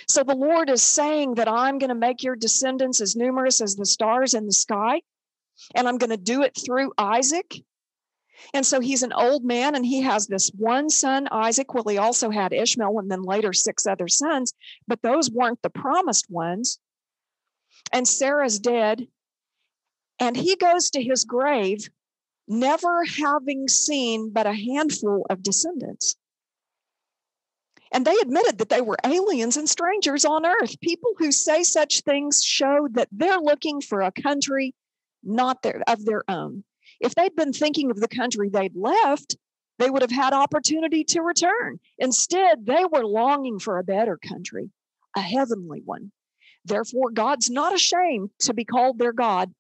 So 0.09 0.23
the 0.23 0.35
Lord 0.35 0.71
is 0.71 0.83
saying 0.83 1.35
that 1.35 1.49
I'm 1.49 1.79
going 1.79 1.89
to 1.89 1.95
make 1.95 2.23
your 2.23 2.37
descendants 2.37 3.01
as 3.01 3.17
numerous 3.17 3.61
as 3.61 3.77
the 3.77 3.87
stars 3.87 4.35
in 4.35 4.47
the 4.47 4.53
sky, 4.53 5.03
and 5.75 5.89
I'm 5.89 5.99
going 5.99 6.11
to 6.11 6.17
do 6.17 6.43
it 6.43 6.57
through 6.57 6.93
Isaac. 6.99 7.63
And 8.55 8.65
so 8.65 8.81
he's 8.81 9.03
an 9.03 9.13
old 9.13 9.45
man 9.45 9.75
and 9.75 9.85
he 9.85 10.03
has 10.03 10.27
this 10.27 10.51
one 10.57 10.91
son, 10.91 11.29
Isaac. 11.31 11.75
Well, 11.75 11.85
he 11.89 11.99
also 11.99 12.31
had 12.31 12.53
Ishmael 12.53 12.99
and 12.99 13.11
then 13.11 13.23
later 13.23 13.53
six 13.53 13.87
other 13.87 14.09
sons, 14.09 14.55
but 14.87 15.03
those 15.03 15.31
weren't 15.31 15.61
the 15.63 15.71
promised 15.71 16.27
ones. 16.31 16.79
And 17.93 18.07
Sarah's 18.07 18.59
dead. 18.59 19.07
And 20.21 20.37
he 20.37 20.57
goes 20.57 20.91
to 20.91 21.03
his 21.03 21.25
grave, 21.25 21.89
never 22.47 23.05
having 23.05 23.69
seen 23.69 24.31
but 24.31 24.47
a 24.47 24.53
handful 24.53 25.27
of 25.31 25.43
descendants. 25.43 26.17
And 27.93 28.05
they 28.05 28.17
admitted 28.21 28.59
that 28.59 28.69
they 28.69 28.81
were 28.81 28.99
aliens 29.05 29.57
and 29.57 29.69
strangers 29.69 30.25
on 30.25 30.45
earth. 30.45 30.81
People 30.81 31.13
who 31.19 31.33
say 31.33 31.63
such 31.63 32.01
things 32.01 32.43
show 32.43 32.89
that 32.93 33.09
they're 33.13 33.41
looking 33.41 33.81
for 33.81 34.03
a 34.03 34.13
country 34.13 34.75
not 35.23 35.63
their, 35.63 35.83
of 35.87 36.05
their 36.05 36.25
own. 36.29 36.65
If 37.01 37.15
they'd 37.15 37.35
been 37.35 37.53
thinking 37.53 37.91
of 37.91 38.01
the 38.01 38.09
country 38.09 38.49
they'd 38.49 38.77
left, 38.77 39.37
they 39.79 39.91
would 39.91 40.03
have 40.03 40.11
had 40.11 40.33
opportunity 40.33 41.05
to 41.05 41.23
return. 41.23 41.79
Instead, 41.99 42.67
they 42.67 42.85
were 42.85 43.05
longing 43.05 43.59
for 43.59 43.79
a 43.79 43.85
better 43.85 44.17
country, 44.17 44.71
a 45.17 45.21
heavenly 45.21 45.83
one. 45.85 46.11
Therefore, 46.69 47.11
God's 47.11 47.51
not 47.51 47.75
ashamed 47.75 48.31
to 48.41 48.55
be 48.55 48.65
called 48.65 48.99
their 48.99 49.13
God, 49.13 49.53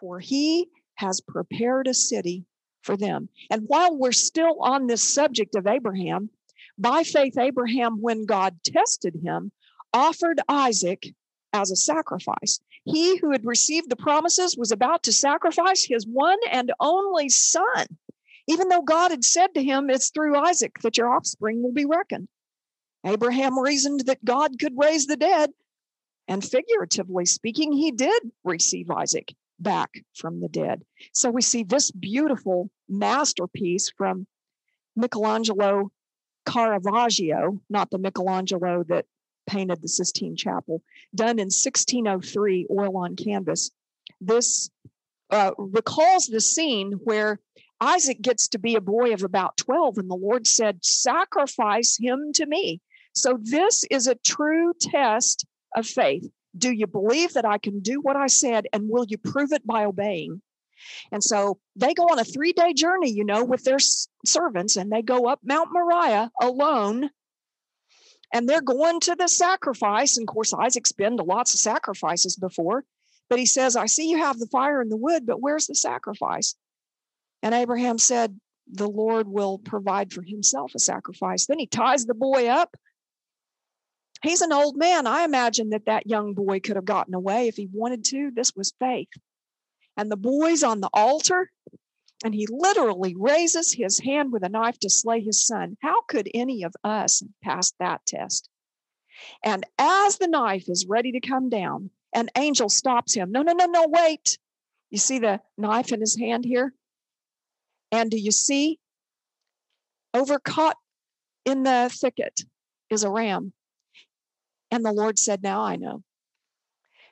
for 0.00 0.18
he 0.20 0.68
has 0.96 1.20
prepared 1.20 1.86
a 1.86 1.94
city 1.94 2.44
for 2.82 2.96
them. 2.96 3.28
And 3.50 3.64
while 3.66 3.96
we're 3.96 4.12
still 4.12 4.60
on 4.60 4.86
this 4.86 5.02
subject 5.02 5.54
of 5.54 5.66
Abraham, 5.66 6.30
by 6.78 7.04
faith, 7.04 7.38
Abraham, 7.38 8.00
when 8.00 8.26
God 8.26 8.58
tested 8.64 9.16
him, 9.22 9.52
offered 9.94 10.40
Isaac 10.48 11.06
as 11.52 11.70
a 11.70 11.76
sacrifice. 11.76 12.60
He 12.84 13.16
who 13.16 13.32
had 13.32 13.44
received 13.44 13.88
the 13.88 13.96
promises 13.96 14.56
was 14.56 14.70
about 14.70 15.02
to 15.04 15.12
sacrifice 15.12 15.84
his 15.84 16.06
one 16.06 16.38
and 16.50 16.72
only 16.80 17.28
son, 17.28 17.86
even 18.46 18.68
though 18.68 18.82
God 18.82 19.10
had 19.10 19.24
said 19.24 19.54
to 19.54 19.62
him, 19.62 19.90
It's 19.90 20.10
through 20.10 20.36
Isaac 20.36 20.78
that 20.82 20.96
your 20.96 21.12
offspring 21.12 21.62
will 21.62 21.72
be 21.72 21.86
reckoned. 21.86 22.28
Abraham 23.04 23.58
reasoned 23.58 24.00
that 24.06 24.24
God 24.24 24.58
could 24.60 24.74
raise 24.76 25.06
the 25.06 25.16
dead, 25.16 25.50
and 26.28 26.44
figuratively 26.44 27.26
speaking, 27.26 27.72
he 27.72 27.92
did 27.92 28.30
receive 28.44 28.90
Isaac 28.90 29.34
back 29.58 29.90
from 30.14 30.40
the 30.40 30.48
dead. 30.48 30.82
So 31.12 31.30
we 31.30 31.42
see 31.42 31.62
this 31.62 31.90
beautiful 31.90 32.70
masterpiece 32.88 33.90
from 33.96 34.26
Michelangelo 34.94 35.90
Caravaggio, 36.46 37.60
not 37.68 37.90
the 37.90 37.98
Michelangelo 37.98 38.84
that 38.84 39.06
painted 39.46 39.80
the 39.80 39.88
Sistine 39.88 40.36
Chapel, 40.36 40.82
done 41.14 41.38
in 41.38 41.46
1603, 41.46 42.66
oil 42.70 42.96
on 42.96 43.16
canvas. 43.16 43.70
This 44.20 44.70
uh, 45.30 45.52
recalls 45.58 46.26
the 46.26 46.40
scene 46.40 46.92
where 47.04 47.40
Isaac 47.80 48.20
gets 48.22 48.48
to 48.48 48.58
be 48.58 48.74
a 48.74 48.80
boy 48.80 49.12
of 49.12 49.22
about 49.22 49.56
12, 49.58 49.98
and 49.98 50.10
the 50.10 50.16
Lord 50.16 50.46
said, 50.46 50.84
Sacrifice 50.84 51.98
him 51.98 52.32
to 52.34 52.46
me. 52.46 52.80
So, 53.12 53.38
this 53.40 53.84
is 53.90 54.06
a 54.06 54.14
true 54.14 54.72
test 54.80 55.44
of 55.76 55.86
faith. 55.86 56.28
Do 56.56 56.72
you 56.72 56.86
believe 56.86 57.34
that 57.34 57.44
I 57.44 57.58
can 57.58 57.80
do 57.80 58.00
what 58.00 58.16
I 58.16 58.26
said, 58.26 58.66
and 58.72 58.88
will 58.88 59.04
you 59.06 59.18
prove 59.18 59.52
it 59.52 59.66
by 59.66 59.84
obeying? 59.84 60.40
And 61.12 61.22
so 61.22 61.58
they 61.74 61.94
go 61.94 62.04
on 62.04 62.18
a 62.18 62.24
three 62.24 62.52
day 62.52 62.72
journey, 62.72 63.10
you 63.10 63.24
know, 63.24 63.44
with 63.44 63.64
their 63.64 63.78
servants, 64.24 64.76
and 64.76 64.90
they 64.90 65.02
go 65.02 65.26
up 65.26 65.40
Mount 65.44 65.70
Moriah 65.72 66.30
alone 66.40 67.10
and 68.32 68.48
they're 68.48 68.60
going 68.60 69.00
to 69.00 69.14
the 69.14 69.28
sacrifice. 69.28 70.16
And 70.16 70.28
of 70.28 70.32
course, 70.32 70.52
Isaac's 70.52 70.92
been 70.92 71.16
to 71.16 71.22
lots 71.22 71.54
of 71.54 71.60
sacrifices 71.60 72.36
before, 72.36 72.84
but 73.28 73.38
he 73.38 73.46
says, 73.46 73.76
I 73.76 73.86
see 73.86 74.10
you 74.10 74.18
have 74.18 74.38
the 74.38 74.48
fire 74.48 74.80
and 74.80 74.90
the 74.90 74.96
wood, 74.96 75.26
but 75.26 75.40
where's 75.40 75.66
the 75.66 75.74
sacrifice? 75.74 76.54
And 77.42 77.54
Abraham 77.54 77.98
said, 77.98 78.38
The 78.70 78.88
Lord 78.88 79.28
will 79.28 79.58
provide 79.58 80.12
for 80.12 80.22
himself 80.22 80.72
a 80.74 80.78
sacrifice. 80.78 81.46
Then 81.46 81.58
he 81.58 81.66
ties 81.66 82.04
the 82.04 82.14
boy 82.14 82.48
up. 82.48 82.76
He's 84.26 84.40
an 84.40 84.52
old 84.52 84.76
man. 84.76 85.06
I 85.06 85.22
imagine 85.22 85.70
that 85.70 85.86
that 85.86 86.08
young 86.08 86.34
boy 86.34 86.58
could 86.58 86.74
have 86.74 86.84
gotten 86.84 87.14
away 87.14 87.46
if 87.46 87.56
he 87.56 87.68
wanted 87.72 88.04
to. 88.06 88.32
This 88.32 88.52
was 88.56 88.74
faith. 88.80 89.08
And 89.96 90.10
the 90.10 90.16
boy's 90.16 90.64
on 90.64 90.80
the 90.80 90.90
altar, 90.92 91.50
And 92.24 92.34
he 92.34 92.48
literally 92.50 93.14
raises 93.16 93.72
his 93.72 94.00
hand 94.00 94.32
with 94.32 94.42
a 94.42 94.48
knife 94.48 94.78
to 94.80 94.90
slay 94.90 95.20
his 95.20 95.46
son. 95.46 95.76
How 95.80 96.02
could 96.02 96.28
any 96.34 96.64
of 96.64 96.74
us 96.82 97.22
pass 97.42 97.72
that 97.78 98.04
test? 98.06 98.48
And 99.44 99.64
as 99.78 100.18
the 100.18 100.26
knife 100.26 100.68
is 100.68 100.86
ready 100.88 101.12
to 101.12 101.20
come 101.20 101.48
down, 101.48 101.90
an 102.12 102.30
angel 102.36 102.68
stops 102.68 103.14
him. 103.14 103.30
No, 103.30 103.42
no, 103.42 103.52
no, 103.52 103.66
no, 103.66 103.86
wait. 103.88 104.38
You 104.90 104.98
see 104.98 105.18
the 105.18 105.40
knife 105.56 105.92
in 105.92 106.00
his 106.00 106.18
hand 106.18 106.44
here? 106.44 106.72
And 107.92 108.10
do 108.10 108.18
you 108.18 108.32
see 108.32 108.80
over 110.14 110.38
caught 110.38 110.78
in 111.44 111.62
the 111.62 111.90
thicket 111.92 112.40
is 112.90 113.04
a 113.04 113.10
ram? 113.10 113.52
And 114.70 114.84
the 114.84 114.92
Lord 114.92 115.18
said, 115.18 115.42
Now 115.42 115.62
I 115.62 115.76
know. 115.76 116.02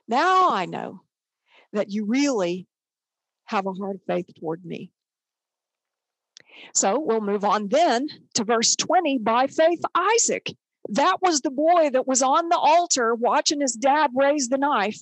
Now 0.09 0.51
I 0.51 0.67
know 0.67 1.03
that 1.73 1.91
you 1.91 2.05
really 2.05 2.67
have 3.47 3.67
a 3.67 3.73
heart 3.73 3.97
of 3.97 4.03
faith 4.07 4.27
toward 4.39 4.65
me. 4.65 4.91
So 6.75 6.99
we'll 6.99 7.21
move 7.21 7.45
on 7.45 7.69
then 7.69 8.09
to 8.35 8.45
verse 8.45 8.77
20. 8.77 9.19
By 9.19 9.47
faith, 9.47 9.81
Isaac. 9.95 10.51
That 10.91 11.19
was 11.23 11.41
the 11.41 11.51
boy 11.51 11.91
that 11.91 12.07
was 12.07 12.23
on 12.23 12.49
the 12.51 12.59
altar 12.59 13.15
watching 13.15 13.61
his 13.61 13.73
dad 13.73 14.11
raise 14.15 14.49
the 14.49 14.59
knife. 14.59 15.01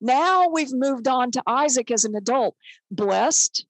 Now 0.00 0.48
we've 0.48 0.72
moved 0.72 1.08
on 1.08 1.30
to 1.32 1.42
Isaac 1.46 1.90
as 1.90 2.04
an 2.04 2.14
adult, 2.14 2.54
blessed 2.90 3.64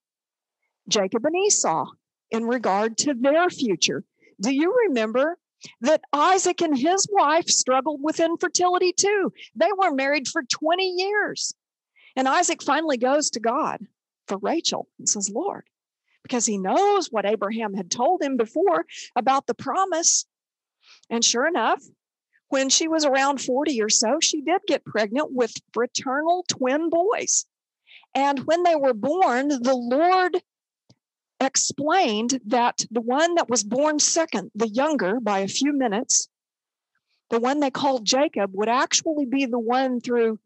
Jacob 0.88 1.24
and 1.24 1.36
Esau 1.36 1.86
in 2.30 2.44
regard 2.44 2.96
to 2.98 3.14
their 3.14 3.48
future. 3.48 4.02
Do 4.40 4.52
you 4.52 4.74
remember 4.88 5.38
that 5.80 6.02
Isaac 6.12 6.60
and 6.60 6.76
his 6.76 7.06
wife 7.10 7.48
struggled 7.48 8.00
with 8.02 8.20
infertility 8.20 8.92
too? 8.92 9.32
They 9.54 9.70
were 9.76 9.92
married 9.92 10.28
for 10.28 10.42
20 10.42 10.84
years. 10.84 11.54
And 12.16 12.28
Isaac 12.28 12.62
finally 12.62 12.96
goes 12.96 13.30
to 13.30 13.40
God 13.40 13.80
for 14.28 14.38
Rachel 14.38 14.88
and 14.98 15.08
says, 15.08 15.30
Lord, 15.30 15.64
because 16.22 16.46
he 16.46 16.58
knows 16.58 17.08
what 17.08 17.26
Abraham 17.26 17.74
had 17.74 17.90
told 17.90 18.22
him 18.22 18.36
before 18.36 18.86
about 19.16 19.46
the 19.46 19.54
promise. 19.54 20.26
And 21.10 21.24
sure 21.24 21.46
enough, 21.46 21.82
when 22.48 22.68
she 22.68 22.86
was 22.86 23.04
around 23.04 23.40
40 23.40 23.80
or 23.82 23.88
so, 23.88 24.18
she 24.20 24.42
did 24.42 24.60
get 24.66 24.84
pregnant 24.84 25.32
with 25.32 25.54
fraternal 25.72 26.44
twin 26.48 26.90
boys. 26.90 27.46
And 28.14 28.40
when 28.40 28.62
they 28.62 28.76
were 28.76 28.94
born, 28.94 29.48
the 29.48 29.74
Lord 29.74 30.36
explained 31.42 32.40
that 32.46 32.84
the 32.90 33.00
one 33.00 33.34
that 33.36 33.48
was 33.48 33.64
born 33.64 33.98
second, 33.98 34.50
the 34.54 34.68
younger 34.68 35.20
by 35.20 35.40
a 35.40 35.48
few 35.48 35.72
minutes, 35.72 36.28
the 37.30 37.40
one 37.40 37.60
they 37.60 37.70
called 37.70 38.04
Jacob, 38.04 38.50
would 38.54 38.68
actually 38.68 39.26
be 39.26 39.46
the 39.46 39.58
one 39.58 40.00
through 40.00 40.38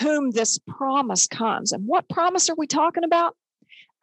whom 0.00 0.30
this 0.30 0.58
promise 0.66 1.26
comes. 1.26 1.72
And 1.72 1.86
what 1.86 2.08
promise 2.08 2.48
are 2.50 2.56
we 2.56 2.66
talking 2.66 3.04
about? 3.04 3.36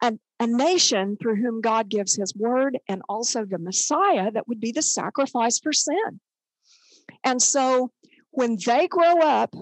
A, 0.02 0.18
a 0.38 0.46
nation 0.46 1.16
through 1.16 1.36
whom 1.36 1.60
God 1.60 1.88
gives 1.88 2.14
his 2.14 2.34
word 2.34 2.78
and 2.88 3.02
also 3.08 3.44
the 3.44 3.58
Messiah 3.58 4.30
that 4.30 4.46
would 4.48 4.60
be 4.60 4.72
the 4.72 4.82
sacrifice 4.82 5.58
for 5.58 5.72
sin. 5.72 6.20
And 7.24 7.40
so 7.40 7.90
when 8.30 8.58
they 8.64 8.88
grow 8.88 9.20
up 9.20 9.54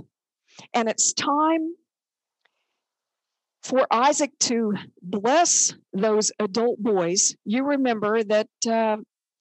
and 0.72 0.88
it's 0.88 1.12
time 1.12 1.74
for 3.64 3.86
Isaac 3.90 4.30
to 4.40 4.74
bless 5.02 5.74
those 5.94 6.30
adult 6.38 6.78
boys, 6.78 7.34
you 7.46 7.64
remember 7.64 8.22
that 8.22 8.48
uh, 8.68 8.98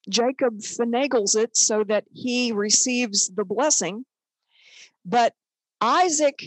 Jacob 0.10 0.60
finagles 0.60 1.36
it 1.36 1.58
so 1.58 1.84
that 1.84 2.06
he 2.14 2.54
receives 2.54 3.30
the 3.30 3.44
blessing. 3.44 4.06
But 5.06 5.34
Isaac 5.82 6.42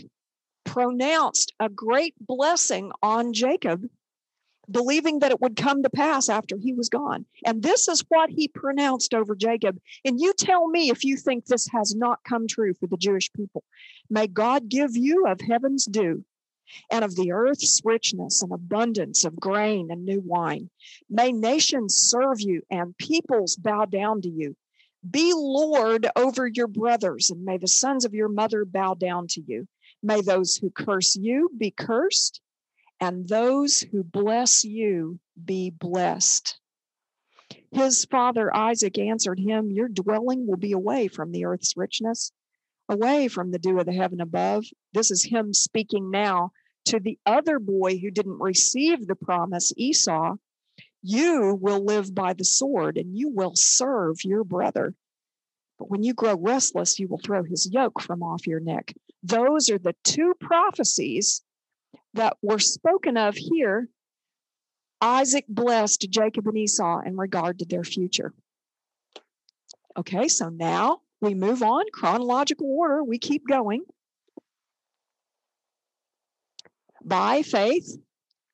pronounced 0.65 1.53
a 1.59 1.69
great 1.69 2.15
blessing 2.19 2.91
on 3.03 3.33
Jacob, 3.33 3.87
believing 4.69 5.19
that 5.19 5.31
it 5.31 5.39
would 5.39 5.55
come 5.55 5.83
to 5.83 5.89
pass 5.91 6.29
after 6.29 6.57
he 6.57 6.73
was 6.73 6.89
gone. 6.89 7.25
And 7.45 7.61
this 7.61 7.87
is 7.87 8.03
what 8.09 8.31
he 8.31 8.47
pronounced 8.47 9.13
over 9.13 9.35
Jacob. 9.35 9.77
And 10.03 10.19
you 10.19 10.33
tell 10.33 10.67
me 10.67 10.89
if 10.89 11.03
you 11.03 11.15
think 11.15 11.45
this 11.45 11.67
has 11.71 11.95
not 11.95 12.23
come 12.27 12.47
true 12.47 12.73
for 12.73 12.87
the 12.87 12.97
Jewish 12.97 13.31
people. 13.33 13.63
May 14.09 14.25
God 14.25 14.67
give 14.67 14.97
you 14.97 15.27
of 15.27 15.39
heaven's 15.41 15.85
dew 15.85 16.25
and 16.91 17.03
of 17.03 17.15
the 17.15 17.31
earth's 17.31 17.81
richness 17.83 18.41
and 18.41 18.51
abundance 18.51 19.23
of 19.25 19.39
grain 19.39 19.89
and 19.91 20.05
new 20.05 20.21
wine. 20.21 20.69
May 21.09 21.31
nations 21.31 21.95
serve 21.95 22.39
you 22.39 22.61
and 22.69 22.97
peoples 22.97 23.55
bow 23.55 23.85
down 23.85 24.21
to 24.21 24.29
you. 24.29 24.55
Be 25.09 25.31
Lord 25.33 26.07
over 26.15 26.47
your 26.47 26.67
brothers, 26.67 27.29
and 27.29 27.43
may 27.45 27.57
the 27.57 27.67
sons 27.67 28.03
of 28.03 28.13
your 28.13 28.29
mother 28.29 28.65
bow 28.65 28.95
down 28.95 29.27
to 29.29 29.41
you. 29.41 29.67
May 30.03 30.21
those 30.21 30.57
who 30.57 30.69
curse 30.69 31.15
you 31.15 31.49
be 31.57 31.71
cursed, 31.71 32.41
and 32.99 33.27
those 33.27 33.79
who 33.79 34.03
bless 34.03 34.63
you 34.63 35.19
be 35.43 35.69
blessed. 35.69 36.59
His 37.71 38.05
father 38.05 38.53
Isaac 38.55 38.97
answered 38.97 39.39
him, 39.39 39.71
Your 39.71 39.87
dwelling 39.87 40.47
will 40.47 40.57
be 40.57 40.71
away 40.71 41.07
from 41.07 41.31
the 41.31 41.45
earth's 41.45 41.77
richness, 41.77 42.31
away 42.89 43.27
from 43.27 43.51
the 43.51 43.59
dew 43.59 43.79
of 43.79 43.85
the 43.85 43.93
heaven 43.93 44.21
above. 44.21 44.65
This 44.93 45.11
is 45.11 45.23
him 45.23 45.53
speaking 45.53 46.09
now 46.09 46.51
to 46.85 46.99
the 46.99 47.19
other 47.25 47.59
boy 47.59 47.97
who 47.97 48.11
didn't 48.11 48.39
receive 48.39 49.05
the 49.05 49.15
promise, 49.15 49.73
Esau. 49.75 50.35
You 51.01 51.57
will 51.59 51.83
live 51.83 52.13
by 52.13 52.33
the 52.33 52.45
sword 52.45 52.97
and 52.97 53.15
you 53.15 53.29
will 53.29 53.55
serve 53.55 54.23
your 54.23 54.43
brother. 54.43 54.95
But 55.77 55.91
when 55.91 56.03
you 56.03 56.13
grow 56.13 56.35
restless, 56.35 56.97
you 56.97 57.07
will 57.07 57.19
throw 57.19 57.43
his 57.43 57.69
yoke 57.71 58.01
from 58.01 58.23
off 58.23 58.47
your 58.47 58.59
neck. 58.59 58.93
Those 59.21 59.69
are 59.69 59.77
the 59.77 59.95
two 60.03 60.33
prophecies 60.39 61.43
that 62.13 62.37
were 62.41 62.59
spoken 62.59 63.17
of 63.17 63.35
here. 63.35 63.89
Isaac 65.01 65.45
blessed 65.47 66.07
Jacob 66.09 66.47
and 66.47 66.57
Esau 66.57 67.01
in 67.05 67.15
regard 67.15 67.59
to 67.59 67.65
their 67.65 67.83
future. 67.83 68.33
Okay, 69.95 70.27
so 70.27 70.49
now 70.49 71.01
we 71.21 71.33
move 71.33 71.63
on, 71.63 71.85
chronological 71.93 72.67
order, 72.69 73.03
we 73.03 73.17
keep 73.17 73.47
going. 73.47 73.83
By 77.03 77.41
faith, 77.41 77.97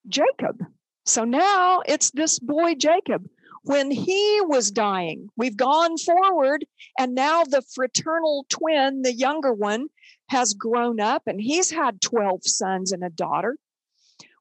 Jacob. 0.07 0.63
So 1.05 1.25
now 1.25 1.81
it's 1.85 2.11
this 2.11 2.39
boy, 2.39 2.75
Jacob, 2.75 3.27
when 3.63 3.91
he 3.91 4.39
was 4.43 4.71
dying. 4.71 5.29
We've 5.35 5.57
gone 5.57 5.97
forward, 5.97 6.65
and 6.97 7.15
now 7.15 7.43
the 7.43 7.63
fraternal 7.73 8.45
twin, 8.49 9.01
the 9.01 9.13
younger 9.13 9.53
one, 9.53 9.87
has 10.29 10.53
grown 10.53 10.99
up 10.99 11.23
and 11.27 11.39
he's 11.39 11.69
had 11.69 12.01
12 12.01 12.41
sons 12.43 12.91
and 12.91 13.03
a 13.03 13.09
daughter. 13.09 13.57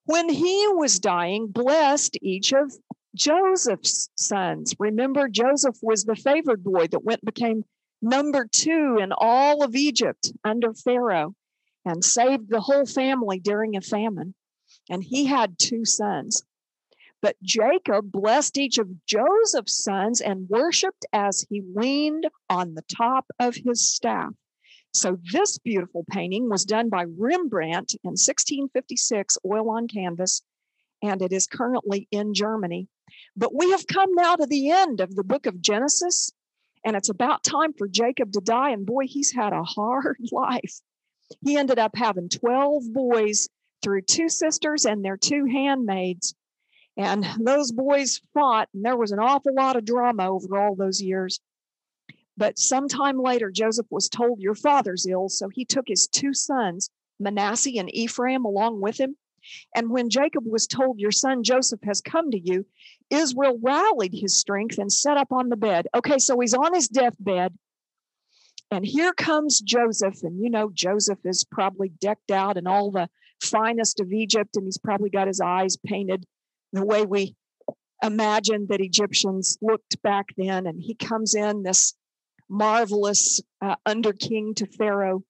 When 0.05 0.29
he 0.29 0.67
was 0.69 0.99
dying, 0.99 1.49
blessed 1.49 2.19
each 2.23 2.53
of 2.53 2.73
Joseph's 3.15 4.09
sons. 4.17 4.75
Remember, 4.79 5.29
Joseph 5.29 5.77
was 5.83 6.05
the 6.05 6.17
favored 6.17 6.65
boy 6.65 6.87
that 6.89 7.05
went 7.05 7.25
became 7.25 7.65
number 8.03 8.47
two 8.51 8.99
in 9.01 9.13
all 9.17 9.63
of 9.63 9.75
Egypt 9.77 10.33
under 10.45 10.75
Pharaoh 10.75 11.35
and 11.85 12.05
saved 12.05 12.49
the 12.49 12.61
whole 12.61 12.87
family 12.87 13.39
during 13.39 13.77
a 13.77 13.81
famine. 13.81 14.35
And 14.91 15.03
he 15.03 15.27
had 15.27 15.59
two 15.59 15.85
sons. 15.85 16.43
But 17.21 17.37
Jacob 17.43 18.11
blessed 18.11 18.59
each 18.59 18.79
of 18.79 19.07
Joseph's 19.07 19.85
sons 19.85 20.21
and 20.21 20.49
worshiped 20.49 21.07
as 21.13 21.47
he 21.49 21.63
leaned 21.75 22.27
on 22.51 22.75
the 22.75 22.83
top 22.83 23.27
of 23.39 23.55
his 23.55 23.89
staff. 23.89 24.33
So, 24.95 25.19
this 25.33 25.57
beautiful 25.59 26.05
painting 26.11 26.51
was 26.51 26.65
done 26.65 26.91
by 26.91 27.05
Rembrandt 27.05 27.95
in 28.05 28.11
1656, 28.11 29.39
oil 29.47 29.71
on 29.71 29.89
canvas, 29.89 30.43
and 31.03 31.23
it 31.23 31.33
is 31.33 31.47
currently 31.47 32.09
in 32.11 32.35
Germany. 32.35 32.89
But 33.37 33.55
we 33.55 33.71
have 33.71 33.87
come 33.87 34.15
now 34.15 34.37
to 34.37 34.47
the 34.47 34.71
end 34.71 35.01
of 35.01 35.15
the 35.15 35.25
book 35.25 35.47
of 35.47 35.63
Genesis, 35.63 36.31
and 36.85 36.97
it's 36.97 37.09
about 37.09 37.45
time 37.45 37.73
for 37.73 37.89
Jacob 37.89 38.33
to 38.33 38.41
die. 38.41 38.71
And 38.71 38.87
boy, 38.87 39.07
he's 39.07 39.33
had 39.33 39.53
a 39.53 39.63
hard 39.63 40.19
life. 40.33 40.81
He 41.45 41.57
ended 41.57 41.79
up 41.79 41.97
having 41.97 42.29
12 42.29 42.93
boys 42.93 43.49
through 43.83 44.03
two 44.03 44.29
sisters 44.29 44.85
and 44.85 45.05
their 45.05 45.17
two 45.17 45.47
handmaids. 45.47 46.35
And 46.97 47.27
those 47.41 47.73
boys 47.73 48.21
fought, 48.35 48.69
and 48.75 48.85
there 48.85 48.97
was 48.97 49.13
an 49.13 49.19
awful 49.19 49.55
lot 49.55 49.77
of 49.77 49.85
drama 49.85 50.31
over 50.31 50.59
all 50.59 50.77
those 50.77 51.01
years. 51.01 51.41
But 52.37 52.59
sometime 52.59 53.19
later, 53.19 53.51
Joseph 53.51 53.87
was 53.91 54.09
told, 54.09 54.41
Your 54.41 54.55
father's 54.55 55.07
ill. 55.07 55.29
So 55.29 55.49
he 55.49 55.65
took 55.65 55.89
his 55.89 56.07
two 56.07 56.35
sons, 56.35 56.91
Manasseh 57.19 57.79
and 57.79 57.95
Ephraim, 57.95 58.45
along 58.45 58.81
with 58.81 58.99
him. 58.99 59.17
And 59.75 59.91
when 59.91 60.11
Jacob 60.11 60.45
was 60.47 60.67
told, 60.67 60.99
Your 60.99 61.11
son 61.11 61.43
Joseph 61.43 61.81
has 61.85 62.01
come 62.01 62.31
to 62.31 62.39
you, 62.39 62.67
Israel 63.11 63.59
rallied 63.63 64.15
his 64.15 64.37
strength 64.37 64.79
and 64.79 64.93
set 64.93 65.17
up 65.17 65.33
on 65.33 65.49
the 65.49 65.57
bed. 65.57 65.87
Okay, 65.95 66.19
so 66.19 66.39
he's 66.41 66.55
on 66.55 66.75
his 66.75 66.89
deathbed. 66.89 67.55
And 68.71 68.87
here 68.87 69.13
comes 69.13 69.61
Joseph. 69.61 70.23
And 70.23 70.43
you 70.43 70.51
know, 70.51 70.71
Joseph 70.73 71.19
is 71.25 71.45
probably 71.45 71.91
decked 72.01 72.31
out 72.31 72.57
in 72.57 72.67
all 72.67 72.91
the 72.91 73.09
finest 73.43 74.01
of 74.01 74.13
Egypt, 74.13 74.57
and 74.57 74.65
he's 74.67 74.79
probably 74.79 75.11
got 75.11 75.27
his 75.27 75.41
eyes 75.41 75.77
painted 75.77 76.25
the 76.73 76.85
way 76.85 77.05
we 77.05 77.37
imagine 78.03 78.67
that 78.69 78.81
Egyptians 78.81 79.59
looked 79.61 80.01
back 80.03 80.27
then. 80.37 80.67
And 80.67 80.81
he 80.81 80.95
comes 80.95 81.35
in, 81.35 81.63
this 81.63 81.95
marvelous 82.49 83.41
uh, 83.61 83.77
under 83.87 84.13
king 84.13 84.55
to 84.55 84.67
Pharaoh, 84.67 85.23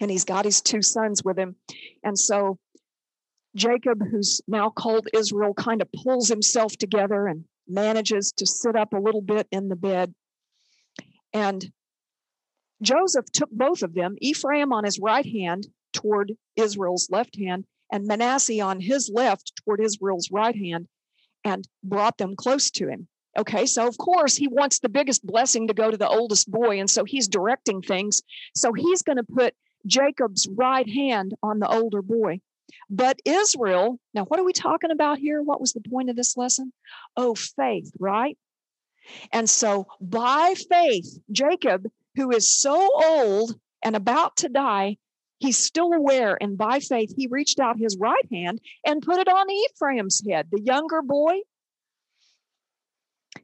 and 0.00 0.10
he's 0.10 0.24
got 0.24 0.44
his 0.44 0.60
two 0.60 0.82
sons 0.82 1.22
with 1.24 1.38
him. 1.38 1.56
And 2.02 2.18
so 2.18 2.58
Jacob, 3.54 4.02
who's 4.10 4.40
now 4.46 4.70
called 4.70 5.08
Israel, 5.12 5.54
kind 5.54 5.82
of 5.82 5.88
pulls 5.92 6.28
himself 6.28 6.76
together 6.76 7.26
and 7.26 7.44
manages 7.66 8.32
to 8.32 8.46
sit 8.46 8.76
up 8.76 8.92
a 8.92 8.98
little 8.98 9.22
bit 9.22 9.46
in 9.50 9.68
the 9.68 9.76
bed. 9.76 10.14
And 11.32 11.72
Joseph 12.82 13.26
took 13.32 13.50
both 13.50 13.82
of 13.82 13.94
them, 13.94 14.16
Ephraim 14.20 14.72
on 14.72 14.84
his 14.84 14.98
right 14.98 15.26
hand 15.26 15.66
toward 15.92 16.32
Israel's 16.56 17.08
left 17.10 17.36
hand, 17.36 17.64
and 17.92 18.06
Manasseh 18.06 18.60
on 18.60 18.80
his 18.80 19.10
left 19.12 19.52
toward 19.56 19.80
Israel's 19.80 20.30
right 20.30 20.56
hand, 20.56 20.88
and 21.44 21.66
brought 21.82 22.18
them 22.18 22.36
close 22.36 22.70
to 22.72 22.88
him. 22.88 23.08
Okay, 23.38 23.66
so 23.66 23.86
of 23.86 23.96
course 23.98 24.34
he 24.34 24.48
wants 24.48 24.78
the 24.78 24.88
biggest 24.88 25.24
blessing 25.24 25.68
to 25.68 25.74
go 25.74 25.90
to 25.90 25.96
the 25.96 26.08
oldest 26.08 26.50
boy, 26.50 26.80
and 26.80 26.90
so 26.90 27.04
he's 27.04 27.28
directing 27.28 27.82
things. 27.82 28.22
So 28.56 28.72
he's 28.72 29.02
going 29.02 29.18
to 29.18 29.24
put 29.24 29.54
Jacob's 29.86 30.48
right 30.48 30.88
hand 30.88 31.34
on 31.42 31.58
the 31.58 31.68
older 31.68 32.02
boy. 32.02 32.40
But 32.88 33.20
Israel, 33.24 33.98
now 34.14 34.24
what 34.24 34.40
are 34.40 34.44
we 34.44 34.52
talking 34.52 34.90
about 34.90 35.18
here? 35.18 35.42
What 35.42 35.60
was 35.60 35.72
the 35.72 35.80
point 35.80 36.10
of 36.10 36.16
this 36.16 36.36
lesson? 36.36 36.72
Oh, 37.16 37.34
faith, 37.34 37.92
right? 37.98 38.36
And 39.32 39.48
so 39.48 39.86
by 40.00 40.54
faith, 40.70 41.18
Jacob, 41.30 41.86
who 42.16 42.30
is 42.30 42.60
so 42.60 42.90
old 43.04 43.58
and 43.82 43.96
about 43.96 44.36
to 44.38 44.48
die, 44.48 44.98
he's 45.38 45.58
still 45.58 45.92
aware. 45.92 46.36
And 46.40 46.56
by 46.56 46.80
faith, 46.80 47.14
he 47.16 47.26
reached 47.26 47.60
out 47.60 47.78
his 47.78 47.96
right 47.98 48.26
hand 48.30 48.60
and 48.86 49.02
put 49.02 49.18
it 49.18 49.28
on 49.28 49.50
Ephraim's 49.50 50.22
head, 50.28 50.48
the 50.50 50.60
younger 50.60 51.02
boy. 51.02 51.40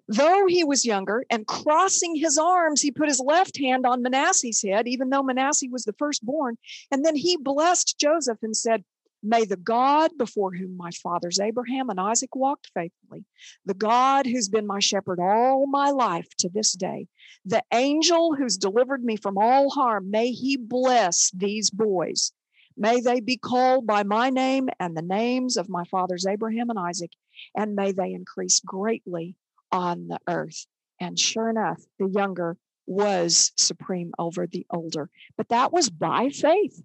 Though 0.08 0.46
he 0.46 0.62
was 0.62 0.86
younger 0.86 1.24
and 1.30 1.46
crossing 1.46 2.14
his 2.14 2.38
arms, 2.38 2.80
he 2.80 2.92
put 2.92 3.08
his 3.08 3.18
left 3.18 3.58
hand 3.58 3.84
on 3.86 4.02
Manasseh's 4.02 4.62
head, 4.62 4.86
even 4.86 5.10
though 5.10 5.22
Manasseh 5.22 5.66
was 5.70 5.84
the 5.84 5.94
firstborn. 5.94 6.58
And 6.92 7.04
then 7.04 7.16
he 7.16 7.36
blessed 7.36 7.98
Joseph 7.98 8.38
and 8.42 8.56
said, 8.56 8.84
May 9.28 9.44
the 9.44 9.56
God 9.56 10.12
before 10.16 10.54
whom 10.54 10.76
my 10.76 10.92
fathers 10.92 11.40
Abraham 11.40 11.90
and 11.90 11.98
Isaac 11.98 12.36
walked 12.36 12.70
faithfully, 12.72 13.24
the 13.64 13.74
God 13.74 14.24
who's 14.24 14.48
been 14.48 14.68
my 14.68 14.78
shepherd 14.78 15.18
all 15.18 15.66
my 15.66 15.90
life 15.90 16.28
to 16.38 16.48
this 16.48 16.72
day, 16.74 17.08
the 17.44 17.64
angel 17.74 18.36
who's 18.36 18.56
delivered 18.56 19.02
me 19.02 19.16
from 19.16 19.36
all 19.36 19.70
harm, 19.70 20.12
may 20.12 20.30
he 20.30 20.56
bless 20.56 21.32
these 21.32 21.70
boys. 21.70 22.30
May 22.76 23.00
they 23.00 23.18
be 23.18 23.36
called 23.36 23.84
by 23.84 24.04
my 24.04 24.30
name 24.30 24.68
and 24.78 24.96
the 24.96 25.02
names 25.02 25.56
of 25.56 25.68
my 25.68 25.82
fathers 25.84 26.24
Abraham 26.24 26.70
and 26.70 26.78
Isaac, 26.78 27.10
and 27.56 27.74
may 27.74 27.90
they 27.90 28.12
increase 28.12 28.60
greatly 28.60 29.34
on 29.72 30.06
the 30.06 30.20
earth. 30.28 30.66
And 31.00 31.18
sure 31.18 31.50
enough, 31.50 31.82
the 31.98 32.08
younger 32.08 32.58
was 32.86 33.50
supreme 33.56 34.12
over 34.20 34.46
the 34.46 34.66
older. 34.70 35.10
But 35.36 35.48
that 35.48 35.72
was 35.72 35.90
by 35.90 36.28
faith. 36.28 36.80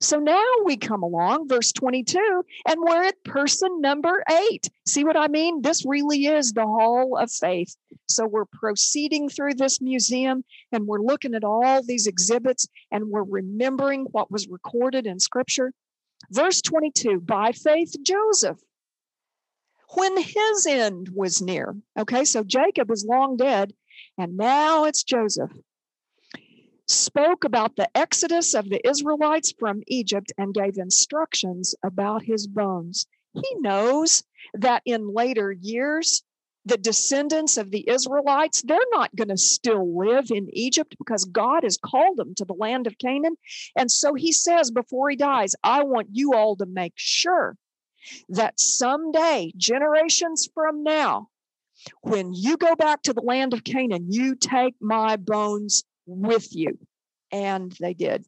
So 0.00 0.18
now 0.18 0.44
we 0.64 0.76
come 0.76 1.02
along, 1.02 1.48
verse 1.48 1.72
22, 1.72 2.44
and 2.68 2.80
we're 2.80 3.04
at 3.04 3.24
person 3.24 3.80
number 3.80 4.22
eight. 4.30 4.68
See 4.86 5.04
what 5.04 5.16
I 5.16 5.28
mean? 5.28 5.62
This 5.62 5.84
really 5.86 6.26
is 6.26 6.52
the 6.52 6.66
hall 6.66 7.16
of 7.16 7.30
faith. 7.30 7.74
So 8.08 8.26
we're 8.26 8.44
proceeding 8.46 9.28
through 9.28 9.54
this 9.54 9.80
museum 9.80 10.44
and 10.72 10.86
we're 10.86 11.00
looking 11.00 11.34
at 11.34 11.44
all 11.44 11.82
these 11.82 12.06
exhibits 12.06 12.68
and 12.90 13.08
we're 13.08 13.22
remembering 13.22 14.06
what 14.10 14.30
was 14.30 14.48
recorded 14.48 15.06
in 15.06 15.18
scripture. 15.18 15.72
Verse 16.30 16.60
22 16.60 17.20
by 17.20 17.52
faith, 17.52 17.94
Joseph, 18.02 18.58
when 19.94 20.16
his 20.16 20.66
end 20.66 21.08
was 21.14 21.40
near. 21.40 21.76
Okay, 21.98 22.24
so 22.24 22.42
Jacob 22.42 22.90
is 22.90 23.06
long 23.08 23.36
dead, 23.36 23.72
and 24.18 24.36
now 24.36 24.84
it's 24.84 25.04
Joseph 25.04 25.52
spoke 26.86 27.44
about 27.44 27.76
the 27.76 27.88
exodus 27.96 28.54
of 28.54 28.68
the 28.68 28.86
Israelites 28.86 29.52
from 29.58 29.82
Egypt 29.86 30.32
and 30.38 30.54
gave 30.54 30.78
instructions 30.78 31.74
about 31.84 32.22
his 32.22 32.46
bones. 32.46 33.06
He 33.34 33.56
knows 33.58 34.22
that 34.54 34.82
in 34.84 35.12
later 35.12 35.52
years, 35.52 36.22
the 36.64 36.76
descendants 36.76 37.56
of 37.56 37.70
the 37.70 37.88
Israelites, 37.88 38.62
they're 38.62 38.78
not 38.90 39.14
going 39.14 39.28
to 39.28 39.36
still 39.36 39.96
live 39.96 40.30
in 40.30 40.48
Egypt 40.52 40.96
because 40.98 41.24
God 41.24 41.62
has 41.62 41.78
called 41.78 42.16
them 42.16 42.34
to 42.34 42.44
the 42.44 42.54
land 42.54 42.86
of 42.86 42.98
Canaan. 42.98 43.36
And 43.76 43.90
so 43.90 44.14
he 44.14 44.32
says 44.32 44.70
before 44.70 45.10
he 45.10 45.16
dies, 45.16 45.54
I 45.62 45.84
want 45.84 46.08
you 46.12 46.34
all 46.34 46.56
to 46.56 46.66
make 46.66 46.94
sure 46.96 47.56
that 48.28 48.58
someday, 48.58 49.52
generations 49.56 50.48
from 50.52 50.82
now, 50.82 51.28
when 52.02 52.32
you 52.34 52.56
go 52.56 52.74
back 52.74 53.02
to 53.02 53.12
the 53.12 53.22
land 53.22 53.52
of 53.52 53.62
Canaan, 53.62 54.10
you 54.10 54.34
take 54.34 54.74
my 54.80 55.16
bones 55.16 55.84
with 56.06 56.54
you. 56.54 56.78
And 57.32 57.76
they 57.80 57.94
did. 57.94 58.24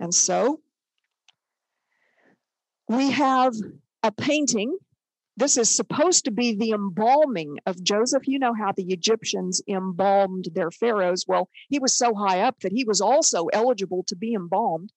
And 0.00 0.14
so 0.14 0.60
we 2.88 3.10
have 3.10 3.54
a 4.02 4.12
painting. 4.12 4.76
This 5.36 5.56
is 5.56 5.74
supposed 5.74 6.24
to 6.24 6.30
be 6.30 6.54
the 6.54 6.70
embalming 6.70 7.58
of 7.66 7.82
Joseph. 7.82 8.26
You 8.26 8.38
know 8.38 8.54
how 8.54 8.72
the 8.72 8.92
Egyptians 8.92 9.62
embalmed 9.68 10.48
their 10.54 10.70
pharaohs. 10.70 11.24
Well, 11.28 11.48
he 11.68 11.78
was 11.78 11.96
so 11.96 12.14
high 12.14 12.40
up 12.40 12.60
that 12.60 12.72
he 12.72 12.84
was 12.84 13.00
also 13.00 13.46
eligible 13.52 14.04
to 14.08 14.16
be 14.16 14.34
embalmed. 14.34 14.92